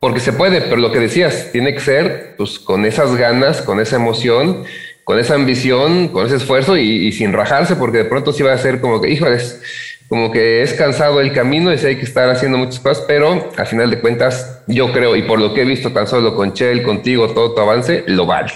porque 0.00 0.20
se 0.20 0.32
puede, 0.32 0.62
pero 0.62 0.76
lo 0.76 0.90
que 0.90 0.98
decías, 0.98 1.50
tiene 1.52 1.74
que 1.74 1.80
ser 1.80 2.34
pues 2.38 2.58
con 2.58 2.86
esas 2.86 3.14
ganas, 3.16 3.60
con 3.60 3.80
esa 3.80 3.96
emoción, 3.96 4.64
con 5.10 5.18
esa 5.18 5.34
ambición, 5.34 6.06
con 6.06 6.24
ese 6.24 6.36
esfuerzo 6.36 6.76
y, 6.76 7.10
sin 7.10 7.32
rajarse, 7.32 7.74
porque 7.74 7.98
de 7.98 8.04
pronto 8.04 8.32
sí 8.32 8.44
va 8.44 8.52
a 8.52 8.58
ser 8.58 8.80
como 8.80 9.00
que, 9.00 9.10
híjoles, 9.10 9.60
como 10.08 10.30
que 10.30 10.62
es 10.62 10.72
cansado 10.74 11.20
el 11.20 11.32
camino 11.32 11.72
y 11.72 11.78
sí 11.78 11.86
hay 11.86 11.96
que 11.96 12.04
estar 12.04 12.30
haciendo 12.30 12.58
muchas 12.58 12.78
cosas, 12.78 13.02
pero 13.08 13.50
al 13.56 13.66
final 13.66 13.90
de 13.90 14.00
cuentas, 14.00 14.60
yo 14.68 14.92
creo, 14.92 15.16
y 15.16 15.22
por 15.22 15.40
lo 15.40 15.52
que 15.52 15.62
he 15.62 15.64
visto 15.64 15.90
tan 15.90 16.06
solo 16.06 16.36
con 16.36 16.52
Chel, 16.52 16.84
contigo, 16.84 17.26
todo 17.30 17.52
tu 17.56 17.60
avance, 17.60 18.04
lo 18.06 18.24
vale. 18.24 18.52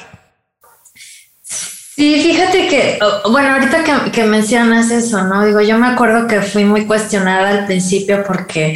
Sí, 1.42 2.22
fíjate 2.22 2.68
que, 2.68 3.00
bueno, 3.32 3.54
ahorita 3.54 3.82
que, 3.82 4.12
que, 4.12 4.22
mencionas 4.22 4.92
eso, 4.92 5.24
¿no? 5.24 5.44
Digo, 5.44 5.60
yo 5.60 5.76
me 5.76 5.88
acuerdo 5.88 6.28
que 6.28 6.40
fui 6.40 6.64
muy 6.64 6.86
cuestionada 6.86 7.48
al 7.48 7.66
principio 7.66 8.22
porque 8.24 8.74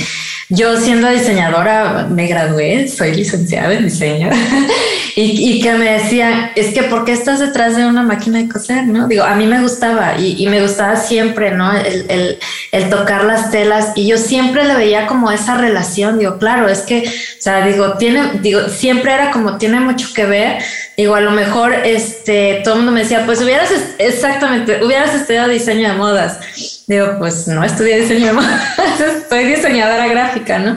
yo 0.50 0.78
siendo 0.78 1.10
diseñadora 1.10 2.06
me 2.10 2.26
gradué, 2.26 2.88
soy 2.88 3.14
licenciada 3.14 3.74
en 3.74 3.84
diseño, 3.84 4.30
y, 5.16 5.60
que 5.60 5.72
me 5.74 5.98
decían, 5.98 6.52
es 6.54 6.72
que 6.72 6.84
¿por 6.84 7.04
qué 7.04 7.12
estás 7.12 7.38
detrás 7.40 7.76
de 7.76 7.84
una 7.84 8.02
máquina 8.02 8.38
de 8.38 8.48
coser, 8.48 8.86
no? 8.86 9.08
Digo, 9.08 9.24
a 9.24 9.34
mí 9.34 9.46
me 9.46 9.60
gustaba 9.60 10.16
y, 10.18 10.46
me 10.48 10.62
gustaba 10.62 10.96
siempre, 10.96 11.50
¿no? 11.50 11.76
El, 11.76 12.06
el, 12.08 12.38
el, 12.72 12.88
tocar 12.88 13.24
las 13.24 13.50
telas 13.50 13.92
y 13.94 14.06
yo 14.06 14.16
siempre 14.16 14.64
le 14.64 14.74
veía 14.74 15.06
como 15.06 15.30
esa 15.30 15.56
relación, 15.56 16.18
digo, 16.18 16.38
claro, 16.38 16.68
es 16.68 16.80
que, 16.80 17.06
o 17.06 17.42
sea, 17.42 17.66
digo, 17.66 17.98
tiene, 17.98 18.38
digo, 18.40 18.68
siempre 18.68 19.12
era 19.12 19.30
como, 19.30 19.58
tiene 19.58 19.80
mucho 19.80 20.08
que 20.14 20.24
ver, 20.24 20.62
digo, 20.96 21.14
a 21.14 21.20
lo 21.20 21.32
mejor, 21.32 21.74
este, 21.84 22.62
todo 22.64 22.74
el 22.74 22.80
mundo 22.80 22.92
me 22.92 23.02
decía, 23.02 23.26
pues 23.26 23.42
hubieras, 23.42 23.70
exactamente, 23.98 24.82
hubieras 24.82 25.14
estudiado 25.14 25.48
diseño 25.48 25.88
de 25.88 25.94
modas. 25.94 26.38
Digo, 26.88 27.16
pues 27.18 27.46
no 27.46 27.62
estudié 27.62 28.00
diseño 28.00 28.32
soy 29.28 29.44
diseñadora 29.44 30.08
gráfica, 30.08 30.58
¿no? 30.58 30.74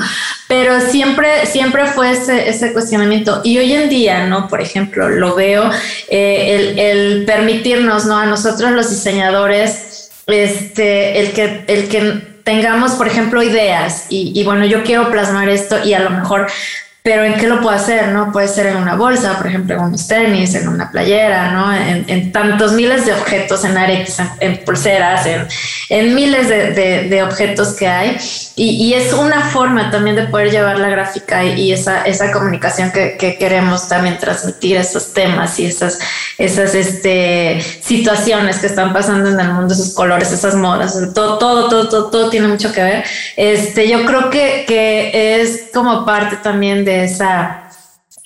Pero 0.50 0.82
siempre, 0.82 1.46
siempre 1.46 1.86
fue 1.86 2.12
ese, 2.12 2.74
cuestionamiento. 2.74 3.40
Y 3.46 3.58
hoy 3.58 3.72
en 3.72 3.88
día, 3.88 4.28
¿no? 4.28 4.50
Por 4.50 4.60
ejemplo, 4.60 5.08
lo 5.08 5.36
veo, 5.36 5.72
eh, 6.10 6.76
el, 6.76 6.80
el, 6.80 7.26
permitirnos, 7.26 8.06
¿no? 8.06 8.18
A 8.18 8.26
nosotros 8.26 8.72
los 8.72 8.90
diseñadores, 8.90 10.12
este, 10.28 11.22
el 11.22 11.32
que, 11.32 11.64
el 11.68 11.88
que 11.88 12.32
tengamos, 12.44 12.94
por 12.94 13.08
ejemplo, 13.08 13.42
ideas 13.42 14.08
y, 14.10 14.44
bueno, 14.44 14.66
yo 14.66 14.84
quiero 14.84 15.10
plasmar 15.12 15.48
esto 15.48 15.84
y 15.84 15.94
a 15.94 16.00
lo 16.00 16.10
mejor 16.10 16.48
pero 17.04 17.24
¿en 17.24 17.34
qué 17.34 17.48
lo 17.48 17.62
puedo 17.62 17.76
hacer? 17.76 18.10
¿no? 18.10 18.32
Puede 18.32 18.48
ser 18.48 18.68
en 18.68 18.78
una 18.78 18.94
bolsa, 18.94 19.36
por 19.36 19.48
ejemplo, 19.48 19.76
en 19.76 19.82
unos 19.82 20.08
tenis, 20.08 20.54
en 20.54 20.68
una 20.68 20.92
playera, 20.92 21.52
¿no? 21.52 21.74
En, 21.74 22.32
tantos 22.32 22.74
miles 22.74 23.08
de 23.08 23.14
objetos, 23.14 23.66
en 23.66 23.76
aretes, 23.76 24.18
en, 24.40 24.64
pulseras, 24.64 25.26
en, 25.90 26.14
miles 26.14 26.48
de, 26.48 27.24
objetos 27.24 27.70
que 27.70 27.88
hay. 27.88 28.18
Y, 28.56 28.94
es 28.94 29.14
una 29.14 29.42
forma 29.42 29.90
también 29.90 30.16
de 30.16 30.24
poder 30.24 30.52
llevar 30.52 30.78
la 30.78 30.90
gráfica 30.90 31.44
y, 31.44 31.74
esa, 31.74 32.04
esa 32.04 32.32
comunicación 32.32 32.92
que, 32.92 33.38
queremos 33.40 33.88
también 33.88 34.20
transmitir, 34.20 34.78
esos 34.78 35.14
temas 35.14 35.58
y 35.60 35.66
esas, 35.66 35.98
esas 36.38 36.76
este, 36.76 37.62
situaciones 37.82 38.60
que 38.60 38.68
están 38.68 38.94
pasando 38.94 39.30
en 39.30 39.40
el 39.40 39.52
mundo, 39.52 39.74
esos 39.74 39.96
colores, 39.96 40.32
esas 40.32 40.54
modas, 40.54 40.94
todo, 41.16 41.40
todo, 41.40 41.68
todo, 41.68 41.90
todo, 41.90 42.12
todo 42.12 42.30
tiene 42.30 42.48
mucho 42.48 42.72
que 42.72 42.84
ver. 42.84 43.04
Este, 43.36 43.90
yo 43.90 44.06
creo 44.06 44.30
que, 44.30 44.66
que 44.68 45.42
es 45.42 45.70
como 45.74 46.06
parte 46.06 46.36
también 46.38 46.86
de 46.86 46.91
esa 46.92 47.70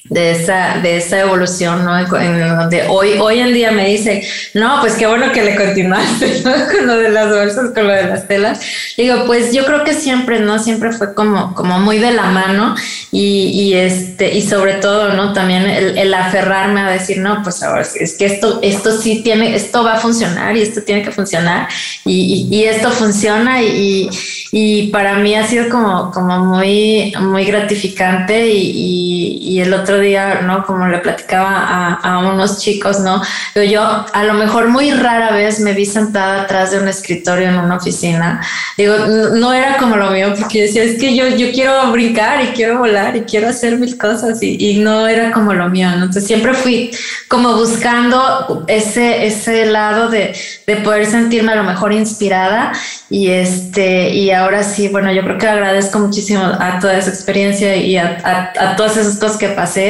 de 0.09 0.31
esa, 0.31 0.79
de 0.83 0.97
esa 0.97 1.19
evolución, 1.21 1.83
¿no? 1.83 1.97
En 1.97 2.57
donde 2.57 2.83
hoy, 2.87 3.17
hoy 3.19 3.39
en 3.39 3.53
día 3.53 3.71
me 3.71 3.87
dicen, 3.87 4.21
no, 4.53 4.77
pues 4.79 4.93
qué 4.93 5.07
bueno 5.07 5.31
que 5.31 5.41
le 5.41 5.55
continuaste, 5.55 6.43
Con 6.71 6.85
lo 6.85 6.97
de 6.97 7.09
las 7.09 7.29
bolsas, 7.29 7.71
con 7.73 7.87
lo 7.87 7.93
de 7.93 8.03
las 8.03 8.27
telas. 8.27 8.59
Digo, 8.97 9.23
pues 9.25 9.51
yo 9.51 9.65
creo 9.65 9.83
que 9.83 9.93
siempre, 9.93 10.39
¿no? 10.39 10.59
Siempre 10.59 10.91
fue 10.91 11.15
como, 11.15 11.55
como 11.55 11.79
muy 11.79 11.97
de 11.97 12.11
la 12.11 12.25
mano 12.25 12.75
y, 13.11 13.47
y 13.47 13.73
este, 13.73 14.35
y 14.35 14.43
sobre 14.43 14.75
todo, 14.75 15.13
¿no? 15.13 15.33
También 15.33 15.63
el, 15.63 15.97
el, 15.97 16.13
aferrarme 16.13 16.81
a 16.81 16.91
decir, 16.91 17.17
no, 17.17 17.41
pues 17.41 17.63
ahora 17.63 17.81
es 17.81 18.15
que 18.17 18.25
esto, 18.25 18.59
esto 18.61 18.91
sí 18.91 19.21
tiene, 19.23 19.55
esto 19.55 19.83
va 19.83 19.95
a 19.95 19.99
funcionar 19.99 20.55
y 20.55 20.61
esto 20.61 20.83
tiene 20.83 21.01
que 21.01 21.11
funcionar 21.11 21.67
y, 22.05 22.47
y, 22.51 22.55
y 22.55 22.65
esto 22.65 22.91
funciona 22.91 23.63
y, 23.63 24.09
y 24.51 24.87
para 24.87 25.15
mí 25.15 25.35
ha 25.35 25.45
sido 25.45 25.69
como, 25.69 26.11
como 26.11 26.39
muy, 26.39 27.13
muy 27.19 27.43
gratificante 27.43 28.47
y, 28.47 29.37
y, 29.41 29.59
el 29.59 29.73
otro 29.73 29.94
día, 29.99 30.41
¿no? 30.41 30.65
Como 30.65 30.87
le 30.87 30.99
platicaba 30.99 31.49
a, 31.51 31.93
a, 31.95 32.19
unos 32.19 32.59
chicos, 32.59 32.99
¿no? 32.99 33.21
Yo 33.55 33.81
a 33.81 34.23
lo 34.23 34.33
mejor 34.33 34.69
muy 34.69 34.91
rara 34.91 35.31
vez 35.31 35.59
me 35.59 35.73
vi 35.73 35.85
sentada 35.85 36.43
atrás 36.43 36.71
de 36.71 36.79
un 36.79 36.87
escritorio 36.87 37.49
en 37.49 37.57
una 37.57 37.77
oficina. 37.77 38.41
Digo, 38.77 38.97
no 39.33 39.53
era 39.53 39.77
como 39.77 39.95
lo 39.95 40.11
mío, 40.11 40.33
porque 40.39 40.63
decía, 40.63 40.83
es 40.83 40.99
que 40.99 41.15
yo, 41.15 41.27
yo 41.27 41.51
quiero 41.51 41.91
brincar 41.91 42.43
y 42.43 42.47
quiero 42.47 42.79
volar 42.79 43.15
y 43.15 43.21
quiero 43.21 43.49
hacer 43.49 43.77
mil 43.77 43.97
cosas 43.97 44.41
y, 44.41 44.57
y 44.59 44.79
no 44.79 45.07
era 45.07 45.31
como 45.31 45.53
lo 45.53 45.69
mío, 45.69 45.89
¿no? 45.89 46.05
Entonces 46.05 46.27
siempre 46.27 46.53
fui 46.53 46.91
como 47.27 47.55
buscando 47.55 48.65
ese, 48.67 49.25
ese 49.25 49.65
lado 49.65 50.09
de, 50.09 50.35
de 50.67 50.75
poder 50.77 51.05
sentirme 51.05 51.51
a 51.51 51.55
lo 51.55 51.63
mejor 51.63 51.93
inspirada 51.93 52.73
y 53.09 53.29
este, 53.29 54.09
y 54.09 54.31
ahora 54.31 54.63
sí, 54.63 54.87
bueno, 54.87 55.11
yo 55.11 55.21
creo 55.21 55.37
que 55.37 55.47
agradezco 55.47 55.99
muchísimo 55.99 56.43
a 56.43 56.79
toda 56.79 56.97
esa 56.97 57.09
experiencia 57.09 57.75
y 57.75 57.97
a, 57.97 58.75
todas 58.75 58.97
esas 58.97 59.17
cosas 59.17 59.37
que 59.37 59.49
pasé. 59.49 59.84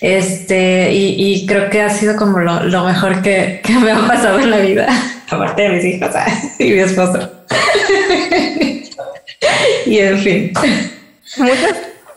Este, 0.00 0.92
y, 0.92 1.46
creo 1.46 1.70
que 1.70 1.82
ha 1.82 1.90
sido 1.90 2.16
como 2.16 2.38
lo, 2.38 2.84
mejor 2.84 3.22
que, 3.22 3.60
me 3.82 3.92
ha 3.92 4.06
pasado 4.06 4.38
en 4.38 4.50
la 4.50 4.58
vida, 4.58 4.88
aparte 5.30 5.62
de 5.62 5.68
mis 5.70 5.84
hijos 5.84 6.10
y 6.58 6.64
mi 6.64 6.80
esposo. 6.80 7.30
y 9.86 9.98
en 9.98 10.18
fin. 10.18 10.52
Muchas 11.36 11.74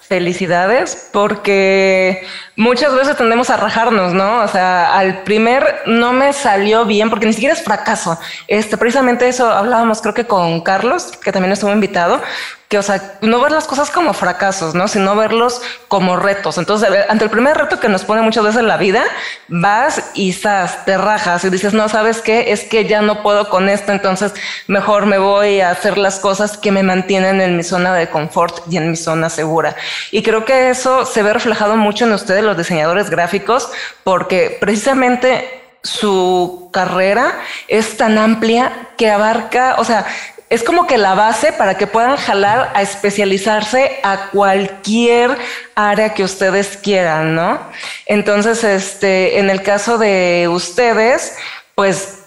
felicidades 0.08 1.10
porque 1.12 2.26
muchas 2.56 2.96
veces 2.96 3.18
tendemos 3.18 3.50
a 3.50 3.58
rajarnos, 3.58 4.14
¿no? 4.14 4.42
O 4.42 4.48
sea, 4.48 4.98
al 4.98 5.24
primer 5.24 5.82
no 5.86 6.14
me 6.14 6.32
salió 6.32 6.86
bien 6.86 7.10
porque 7.10 7.26
ni 7.26 7.34
siquiera 7.34 7.54
es 7.54 7.62
fracaso. 7.62 8.18
Este, 8.48 8.78
precisamente 8.78 9.28
eso 9.28 9.50
hablábamos 9.50 10.02
creo 10.02 10.14
que 10.14 10.26
con 10.26 10.62
Carlos, 10.62 11.12
que 11.22 11.32
también 11.32 11.52
estuvo 11.52 11.74
invitado, 11.74 12.22
que, 12.68 12.78
o 12.78 12.84
sea, 12.84 13.18
no 13.22 13.40
ver 13.40 13.54
las 13.54 13.66
cosas 13.66 13.90
como 13.90 14.14
fracasos, 14.14 14.76
¿no? 14.76 14.90
Sino 14.90 15.16
verlos 15.16 15.62
como 15.88 16.18
retos. 16.18 16.58
Entonces, 16.58 16.90
ante 17.08 17.24
el 17.24 17.30
primer 17.30 17.58
reto 17.58 17.80
que 17.80 17.88
nos 17.88 18.04
pone 18.04 18.22
muchas 18.22 18.44
veces 18.44 18.60
en 18.60 18.68
la 18.68 18.76
vida, 18.76 19.04
vas 19.48 20.12
y 20.16 20.32
estás, 20.32 20.84
te 20.84 20.98
rajas 20.98 21.46
y 21.46 21.50
dices, 21.50 21.74
no, 21.74 21.88
¿sabes 21.88 22.22
qué? 22.22 22.52
Es 22.52 22.66
que 22.66 22.86
ya 22.86 23.02
no 23.02 23.24
puedo 23.24 23.50
con 23.50 23.70
esto, 23.70 23.94
entonces 23.94 24.34
mejor 24.68 25.06
me 25.06 25.18
voy 25.18 25.62
a 25.62 25.72
hacer 25.72 25.98
las 25.98 26.20
cosas 26.20 26.58
que 26.58 26.74
me 26.74 26.84
mantienen 26.84 27.40
en 27.40 27.56
mi 27.56 27.64
zona 27.64 27.94
de 27.94 28.10
confort 28.10 28.62
y 28.70 28.76
en 28.76 28.92
mi 28.92 28.98
zona 28.98 29.30
segura. 29.30 29.78
Y 30.12 30.22
creo 30.22 30.44
que 30.44 30.70
eso 30.70 31.06
se 31.06 31.24
ve 31.24 31.32
reflejado 31.32 31.78
mucho 31.78 32.04
en 32.04 32.12
ustedes, 32.12 32.44
los 32.44 32.58
diseñadores 32.58 33.10
gráficos, 33.10 33.70
porque 34.04 34.58
precisamente 34.60 35.64
su 35.84 36.70
carrera 36.74 37.40
es 37.70 37.96
tan 37.96 38.18
amplia 38.18 38.90
que 38.98 39.10
abarca, 39.10 39.76
o 39.78 39.86
sea, 39.86 40.06
es 40.50 40.64
como 40.64 40.88
que 40.88 40.98
la 40.98 41.14
base 41.14 41.52
para 41.52 41.78
que 41.78 41.88
puedan 41.88 42.16
jalar 42.16 42.72
a 42.74 42.82
especializarse 42.82 44.00
a 44.04 44.30
cualquier 44.32 45.38
área 45.76 46.14
que 46.14 46.24
ustedes 46.24 46.78
quieran, 46.78 47.36
¿no? 47.36 47.60
Entonces, 48.06 48.64
este, 48.64 49.40
en 49.40 49.50
el 49.50 49.62
caso 49.62 49.98
de 49.98 50.48
ustedes, 50.50 51.36
pues 51.76 52.20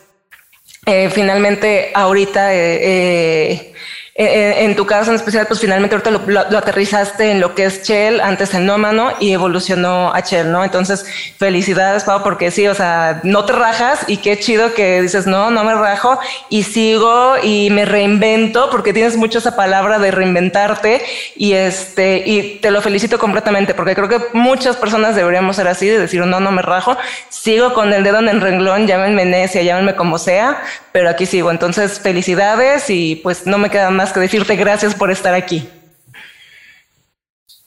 eh, 0.86 1.10
finalmente 1.10 1.92
ahorita 1.94 2.54
eh, 2.54 2.78
eh, 2.82 3.74
eh, 4.20 4.24
eh, 4.24 4.64
en 4.66 4.76
tu 4.76 4.84
caso 4.84 5.08
en 5.08 5.16
especial, 5.16 5.46
pues 5.46 5.60
finalmente 5.60 5.96
ahorita 5.96 6.10
lo, 6.10 6.58
aterrizaste 6.58 7.30
en 7.30 7.40
lo 7.40 7.54
que 7.54 7.64
es 7.64 7.82
Shell, 7.84 8.20
antes 8.20 8.52
en 8.52 8.66
Nómano 8.66 9.14
y 9.18 9.32
evolucionó 9.32 10.12
a 10.12 10.20
Shell, 10.20 10.52
¿no? 10.52 10.62
Entonces, 10.62 11.06
felicidades, 11.38 12.04
Pau, 12.04 12.22
porque 12.22 12.50
sí, 12.50 12.68
o 12.68 12.74
sea, 12.74 13.20
no 13.22 13.46
te 13.46 13.54
rajas 13.54 14.00
y 14.08 14.18
qué 14.18 14.38
chido 14.38 14.74
que 14.74 15.00
dices, 15.00 15.26
no, 15.26 15.50
no 15.50 15.64
me 15.64 15.74
rajo 15.74 16.20
y 16.50 16.64
sigo 16.64 17.36
y 17.42 17.70
me 17.70 17.86
reinvento 17.86 18.68
porque 18.68 18.92
tienes 18.92 19.16
mucho 19.16 19.38
esa 19.38 19.56
palabra 19.56 19.98
de 19.98 20.10
reinventarte 20.10 21.00
y 21.34 21.54
este, 21.54 22.22
y 22.26 22.58
te 22.60 22.70
lo 22.70 22.82
felicito 22.82 23.18
completamente 23.18 23.72
porque 23.72 23.94
creo 23.94 24.10
que 24.10 24.20
muchas 24.34 24.76
personas 24.76 25.16
deberíamos 25.16 25.56
ser 25.56 25.66
así, 25.66 25.88
de 25.88 25.98
decir, 25.98 26.26
no, 26.26 26.40
no 26.40 26.50
me 26.50 26.60
rajo, 26.60 26.94
sigo 27.30 27.72
con 27.72 27.90
el 27.94 28.04
dedo 28.04 28.18
en 28.18 28.28
el 28.28 28.42
renglón, 28.42 28.86
llámenme 28.86 29.24
Necia, 29.24 29.62
llámenme 29.62 29.94
como 29.96 30.18
sea, 30.18 30.62
pero 30.92 31.08
aquí 31.08 31.24
sigo. 31.24 31.50
Entonces, 31.50 32.00
felicidades 32.00 32.90
y 32.90 33.16
pues 33.16 33.46
no 33.46 33.56
me 33.56 33.70
queda 33.70 33.88
más 33.88 34.09
que 34.12 34.20
decirte 34.20 34.56
gracias 34.56 34.94
por 34.94 35.10
estar 35.10 35.34
aquí. 35.34 35.68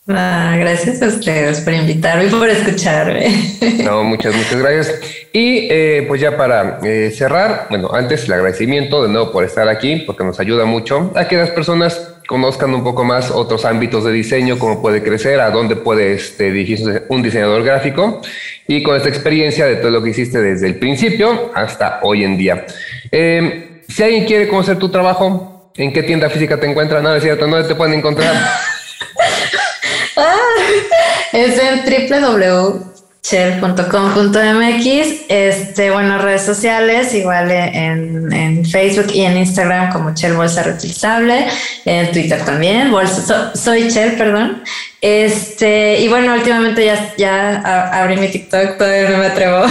Ah, 0.06 0.58
gracias 0.60 1.02
a 1.02 1.08
ustedes 1.08 1.62
por 1.62 1.74
invitarme 1.74 2.26
y 2.26 2.30
por 2.30 2.50
escucharme. 2.50 3.32
No, 3.86 4.04
muchas, 4.04 4.36
muchas 4.36 4.58
gracias. 4.58 5.00
Y 5.32 5.68
eh, 5.72 6.04
pues 6.08 6.20
ya 6.20 6.36
para 6.36 6.80
eh, 6.84 7.10
cerrar, 7.16 7.68
bueno, 7.70 7.90
antes 7.94 8.26
el 8.26 8.34
agradecimiento 8.34 9.02
de 9.02 9.10
nuevo 9.10 9.32
por 9.32 9.46
estar 9.46 9.70
aquí, 9.70 10.04
porque 10.06 10.26
nos 10.26 10.42
ayuda 10.42 10.66
mucho 10.66 11.14
a 11.16 11.26
que 11.28 11.38
las 11.38 11.52
personas 11.52 12.16
conozcan 12.28 12.74
un 12.74 12.84
poco 12.84 13.06
más 13.06 13.32
otros 13.32 13.64
ámbitos 13.64 14.04
de 14.04 14.12
diseño, 14.12 14.60
cómo 14.60 14.82
puede 14.82 15.02
crecer, 15.04 15.40
a 15.40 15.52
dónde 15.52 15.78
puede 15.78 16.14
este, 16.14 16.52
dirigirse 16.52 17.04
un 17.08 17.22
diseñador 17.22 17.64
gráfico 17.64 18.22
y 18.68 18.84
con 18.84 18.98
esta 18.98 19.10
experiencia 19.10 19.66
de 19.66 19.78
todo 19.78 19.92
lo 19.92 20.04
que 20.04 20.10
hiciste 20.10 20.42
desde 20.42 20.68
el 20.68 20.76
principio 20.76 21.52
hasta 21.56 22.00
hoy 22.04 22.26
en 22.26 22.38
día. 22.38 22.66
Eh, 23.10 23.82
si 23.88 24.04
alguien 24.04 24.26
quiere 24.26 24.48
conocer 24.48 24.78
tu 24.78 24.90
trabajo, 24.90 25.53
¿En 25.76 25.92
qué 25.92 26.04
tienda 26.04 26.30
física 26.30 26.60
te 26.60 26.70
encuentran? 26.70 27.04
No, 27.04 27.16
es 27.16 27.24
cierto, 27.24 27.48
¿dónde 27.48 27.68
te 27.68 27.74
pueden 27.74 27.96
encontrar? 27.96 28.36
ah, 30.18 30.38
es 31.32 31.58
en 31.58 31.84
www.chel.com.mx. 33.24 35.26
Este, 35.30 35.92
bueno, 35.92 36.18
redes 36.18 36.42
sociales, 36.42 37.14
igual 37.14 37.52
en, 37.52 38.66
Facebook 38.66 39.08
y 39.14 39.22
en 39.22 39.38
Instagram 39.38 39.92
como 39.92 40.14
Chel 40.14 40.34
Bolsa 40.34 40.64
Reutilizable, 40.64 41.48
en 41.86 42.12
Twitter 42.12 42.44
también, 42.44 42.92
bolsa, 42.92 43.56
soy 43.56 43.88
Chel, 43.90 44.14
perdón. 44.14 44.64
Este, 45.02 46.00
y 46.00 46.08
bueno, 46.08 46.34
últimamente 46.34 46.86
ya, 46.86 47.14
ya 47.18 48.02
abrí 48.02 48.18
mi 48.18 48.30
TikTok, 48.30 48.78
todavía 48.78 49.10
no 49.10 49.18
me 49.18 49.26
atrevo. 49.26 49.66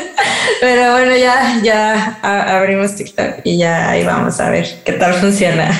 Pero 0.60 0.92
bueno, 0.92 1.16
ya, 1.16 1.60
ya 1.62 2.18
abrimos 2.22 2.94
TikTok 2.94 3.40
y 3.44 3.58
ya 3.58 3.90
ahí 3.90 4.04
vamos 4.04 4.40
a 4.40 4.50
ver 4.50 4.66
qué 4.84 4.92
tal 4.92 5.14
funciona. 5.14 5.70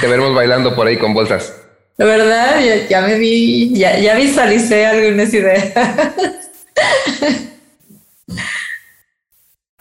Te 0.00 0.06
veremos 0.06 0.34
bailando 0.34 0.74
por 0.74 0.86
ahí 0.86 0.98
con 0.98 1.14
bolsas. 1.14 1.65
Verdad, 1.98 2.60
ya, 2.88 3.00
me 3.00 3.14
vi, 3.18 3.72
ya, 3.74 3.98
ya 3.98 4.14
visualicé 4.14 4.86
algunas 4.86 5.32
ideas. 5.32 5.72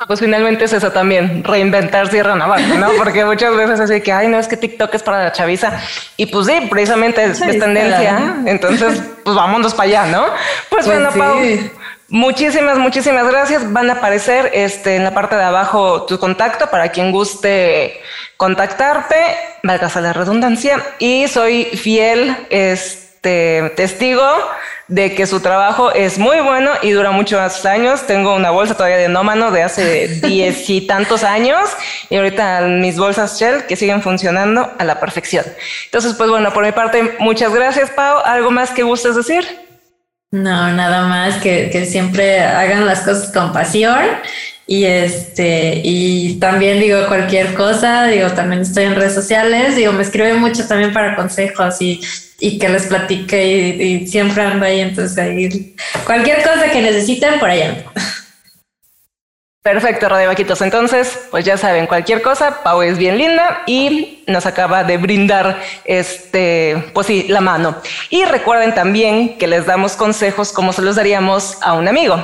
Pues 0.07 0.19
finalmente 0.19 0.65
es 0.65 0.73
eso 0.73 0.91
también, 0.91 1.43
reinventar 1.43 2.09
Sierra 2.09 2.35
Navarra, 2.35 2.67
¿no? 2.77 2.89
Porque 2.97 3.23
muchas 3.23 3.55
veces 3.55 3.89
es 3.89 4.03
que, 4.03 4.11
ay, 4.11 4.27
no, 4.27 4.37
es 4.37 4.47
que 4.47 4.57
TikTok 4.57 4.93
es 4.93 5.01
para 5.01 5.23
la 5.23 5.31
chaviza. 5.31 5.81
Y 6.17 6.25
pues 6.25 6.47
sí, 6.47 6.53
precisamente 6.69 7.23
es, 7.23 7.39
tendencia. 7.39 8.35
Entonces, 8.45 9.01
pues 9.23 9.35
vámonos 9.35 9.73
para 9.73 9.89
allá, 9.89 10.05
¿no? 10.05 10.25
Pues, 10.69 10.85
pues 10.85 10.87
bueno, 10.87 11.09
Pau, 11.17 11.37
Muchísimas, 12.07 12.77
muchísimas 12.77 13.27
gracias. 13.27 13.71
Van 13.73 13.89
a 13.89 13.93
aparecer 13.93 14.51
este, 14.53 14.95
en 14.95 15.03
la 15.03 15.13
parte 15.13 15.35
de 15.35 15.43
abajo 15.43 16.03
tu 16.03 16.19
contacto 16.19 16.69
para 16.69 16.89
quien 16.89 17.11
guste 17.11 17.99
contactarte, 18.37 19.15
valga 19.63 19.89
la 20.01 20.13
redundancia. 20.13 20.83
Y 20.99 21.27
soy 21.27 21.65
fiel 21.65 22.35
este, 22.49 23.71
testigo 23.75 24.23
de 24.87 25.15
que 25.15 25.25
su 25.25 25.39
trabajo 25.39 25.91
es 25.91 26.19
muy 26.19 26.41
bueno 26.41 26.71
y 26.83 26.91
dura 26.91 27.09
muchos 27.09 27.65
años. 27.65 28.05
Tengo 28.05 28.35
una 28.35 28.51
bolsa 28.51 28.75
todavía 28.75 28.97
de 28.97 29.09
nómano 29.09 29.49
de 29.49 29.63
hace 29.63 30.07
diez 30.21 30.69
y 30.69 30.81
tantos 30.81 31.23
años 31.23 31.69
y 32.11 32.17
ahorita 32.17 32.61
mis 32.61 32.99
bolsas 32.99 33.39
Shell 33.39 33.65
que 33.65 33.75
siguen 33.75 34.03
funcionando 34.03 34.71
a 34.77 34.83
la 34.83 34.99
perfección. 34.99 35.43
Entonces, 35.85 36.13
pues 36.13 36.29
bueno, 36.29 36.53
por 36.53 36.63
mi 36.63 36.71
parte, 36.71 37.15
muchas 37.17 37.51
gracias, 37.51 37.89
Pau. 37.89 38.19
¿Algo 38.23 38.51
más 38.51 38.69
que 38.69 38.83
gustes 38.83 39.15
decir? 39.15 39.64
No, 40.35 40.69
nada 40.73 41.07
más 41.07 41.37
que, 41.37 41.85
siempre 41.85 42.41
hagan 42.41 42.85
las 42.85 42.99
cosas 43.03 43.31
con 43.31 43.53
pasión 43.53 44.03
y 44.67 44.83
este 44.83 45.79
y 45.81 46.37
también 46.41 46.81
digo 46.81 47.07
cualquier 47.07 47.53
cosa, 47.53 48.07
digo 48.07 48.29
también 48.31 48.63
estoy 48.63 48.83
en 48.83 48.95
redes 48.95 49.13
sociales, 49.13 49.77
digo 49.77 49.93
me 49.93 50.03
escriben 50.03 50.41
mucho 50.41 50.67
también 50.67 50.91
para 50.91 51.15
consejos 51.15 51.77
y, 51.79 52.01
que 52.59 52.67
les 52.67 52.87
platique 52.87 53.47
y, 53.47 54.07
siempre 54.07 54.43
ando 54.43 54.65
ahí, 54.65 54.81
entonces 54.81 55.17
ahí 55.17 55.73
cualquier 56.05 56.43
cosa 56.43 56.69
que 56.69 56.81
necesiten 56.81 57.39
por 57.39 57.49
allá. 57.49 57.85
Perfecto, 59.65 60.07
Radio 60.09 60.27
Vaquitos. 60.27 60.61
Entonces, 60.61 61.27
pues 61.31 61.43
ya 61.43 61.57
saben, 61.57 61.87
cualquier 61.87 62.21
cosa, 62.21 62.61
Pau 62.61 62.83
es 62.83 62.99
bien 62.99 63.17
linda 63.17 63.63
y 63.65 64.23
nos 64.27 64.45
acaba 64.45 64.83
de 64.83 64.97
brindar 64.97 65.59
este, 65.85 66.91
pues 66.93 67.07
sí, 67.07 67.25
la 67.29 67.41
mano. 67.41 67.75
Y 68.11 68.25
recuerden 68.25 68.75
también 68.75 69.39
que 69.39 69.47
les 69.47 69.65
damos 69.65 69.93
consejos 69.93 70.51
como 70.51 70.71
se 70.71 70.83
los 70.83 70.97
daríamos 70.97 71.57
a 71.63 71.73
un 71.73 71.87
amigo. 71.87 72.15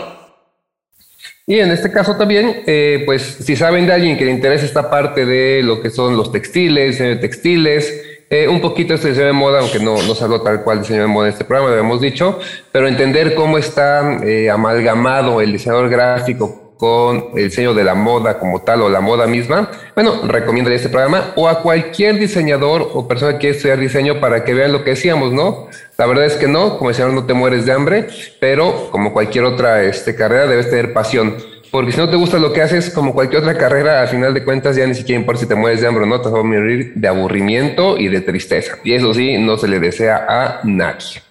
Y 1.48 1.58
en 1.58 1.72
este 1.72 1.92
caso 1.92 2.16
también, 2.16 2.62
eh, 2.68 3.02
pues 3.08 3.40
si 3.44 3.56
saben 3.56 3.88
de 3.88 3.94
alguien 3.94 4.20
que 4.20 4.26
le 4.26 4.32
interesa 4.34 4.64
esta 4.64 4.92
parte 4.92 5.26
de 5.26 5.64
lo 5.64 5.82
que 5.82 5.90
son 5.90 6.16
los 6.16 6.32
textiles, 6.32 7.00
textiles, 7.20 7.92
eh, 8.30 8.48
un 8.48 8.62
poquito 8.62 8.94
este 8.94 9.08
diseño 9.08 9.26
de 9.26 9.34
moda, 9.34 9.62
aunque 9.62 9.80
no, 9.80 10.00
no 10.04 10.14
se 10.14 10.24
habló 10.24 10.44
tal 10.44 10.64
cual 10.64 10.82
diseño 10.82 11.02
de 11.02 11.08
moda 11.08 11.26
en 11.30 11.34
este 11.34 11.46
programa, 11.46 11.74
lo 11.74 11.80
hemos 11.80 12.02
dicho, 12.02 12.40
pero 12.72 12.88
entender 12.88 13.34
cómo 13.34 13.58
está 13.58 14.20
eh, 14.24 14.48
amalgamado 14.52 15.42
el 15.42 15.52
diseñador 15.52 15.90
gráfico 15.90 16.62
con 16.82 17.30
el 17.36 17.44
diseño 17.44 17.76
de 17.76 17.84
la 17.84 17.94
moda 17.94 18.40
como 18.40 18.64
tal 18.64 18.82
o 18.82 18.90
la 18.90 19.02
moda 19.02 19.28
misma, 19.28 19.70
bueno, 19.94 20.22
recomiendo 20.24 20.72
este 20.72 20.90
programa 20.90 21.32
o 21.36 21.48
a 21.48 21.62
cualquier 21.62 22.18
diseñador 22.18 22.90
o 22.96 23.08
persona 23.08 23.34
que 23.34 23.38
quiera 23.38 23.56
estudiar 23.56 23.80
diseño 23.80 24.20
para 24.20 24.44
que 24.44 24.56
vean 24.56 24.72
lo 24.72 24.84
que 24.84 24.90
decíamos, 24.90 25.32
¿no? 25.32 25.68
La 26.00 26.08
verdad 26.08 26.26
es 26.26 26.38
que 26.38 26.48
no, 26.48 26.80
como 26.80 26.90
decíamos, 26.90 27.14
no 27.14 27.28
te 27.28 27.36
mueres 27.36 27.68
de 27.68 27.72
hambre, 27.72 28.08
pero 28.40 28.90
como 28.90 29.14
cualquier 29.14 29.44
otra 29.44 29.84
este, 29.84 30.16
carrera 30.16 30.48
debes 30.48 30.72
tener 30.72 30.92
pasión. 30.92 31.38
Porque 31.70 31.92
si 31.92 32.00
no 32.00 32.10
te 32.10 32.16
gusta 32.16 32.40
lo 32.40 32.52
que 32.52 32.64
haces, 32.64 32.90
como 32.90 33.14
cualquier 33.14 33.44
otra 33.44 33.60
carrera, 33.60 34.02
al 34.02 34.08
final 34.08 34.34
de 34.34 34.44
cuentas 34.44 34.76
ya 34.76 34.88
ni 34.88 34.96
siquiera 34.96 35.22
importa 35.22 35.42
si 35.42 35.48
te 35.48 35.54
mueres 35.54 35.82
de 35.82 35.88
hambre 35.88 36.06
o 36.06 36.08
no, 36.08 36.20
te 36.20 36.30
vas 36.30 36.40
a 36.40 36.44
morir 36.44 36.94
de 36.96 37.08
aburrimiento 37.08 37.96
y 38.00 38.08
de 38.08 38.22
tristeza. 38.22 38.80
Y 38.84 38.94
eso 38.94 39.14
sí, 39.14 39.38
no 39.38 39.56
se 39.56 39.68
le 39.68 39.80
desea 39.80 40.26
a 40.28 40.62
nadie. 40.64 41.22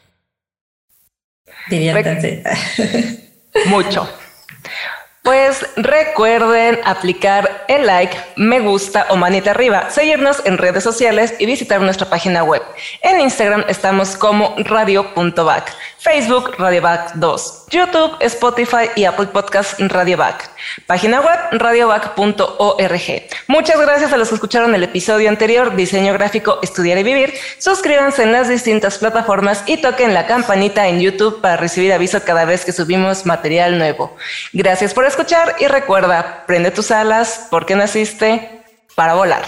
Diviértanse. 1.69 2.45
Mucho. 3.67 4.09
Pues 5.23 5.67
recuerden 5.77 6.81
aplicar 6.83 7.67
el 7.69 7.87
like, 7.87 8.17
me 8.37 8.61
gusta 8.61 9.07
o 9.11 9.17
manita 9.17 9.51
arriba, 9.51 9.91
seguirnos 9.91 10.41
en 10.47 10.57
redes 10.57 10.83
sociales 10.83 11.35
y 11.39 11.45
visitar 11.45 11.83
nuestra 11.83 12.09
página 12.09 12.43
web. 12.43 12.63
En 13.03 13.21
Instagram 13.21 13.67
estamos 13.69 14.17
como 14.17 14.55
radio.back, 14.57 15.77
Facebook 15.99 16.55
radioback 16.57 17.13
2, 17.17 17.67
YouTube, 17.69 18.17
Spotify 18.21 18.89
y 18.97 19.05
Apple 19.05 19.27
Podcasts 19.27 19.77
radioback. 19.79 20.51
Página 20.87 21.21
web 21.21 21.39
radioback.org. 21.53 23.29
Muchas 23.47 23.81
gracias 23.81 24.13
a 24.13 24.17
los 24.17 24.29
que 24.29 24.35
escucharon 24.37 24.75
el 24.75 24.85
episodio 24.85 25.29
anterior, 25.29 25.77
Diseño 25.77 26.15
Gráfico, 26.15 26.59
Estudiar 26.63 26.97
y 26.99 27.03
Vivir. 27.03 27.35
Suscríbanse 27.59 28.23
en 28.23 28.33
las 28.33 28.49
distintas 28.49 28.97
plataformas 28.99 29.65
y 29.67 29.77
toquen 29.77 30.15
la 30.15 30.27
campanita 30.27 30.89
en 30.89 31.01
YouTube 31.01 31.41
para 31.43 31.59
recibir 31.59 31.93
aviso 31.93 32.23
cada 32.25 32.47
vez 32.47 32.65
que 32.65 32.73
subimos 32.73 33.27
material 33.27 33.79
nuevo. 33.79 34.17
Gracias 34.53 34.95
por 34.95 35.05
escuchar 35.11 35.57
y 35.61 35.67
recuerda, 35.67 36.45
prende 36.47 36.71
tus 36.71 36.91
alas 36.91 37.47
porque 37.51 37.77
naciste 37.77 38.63
para 38.95 39.15
volar. 39.15 39.45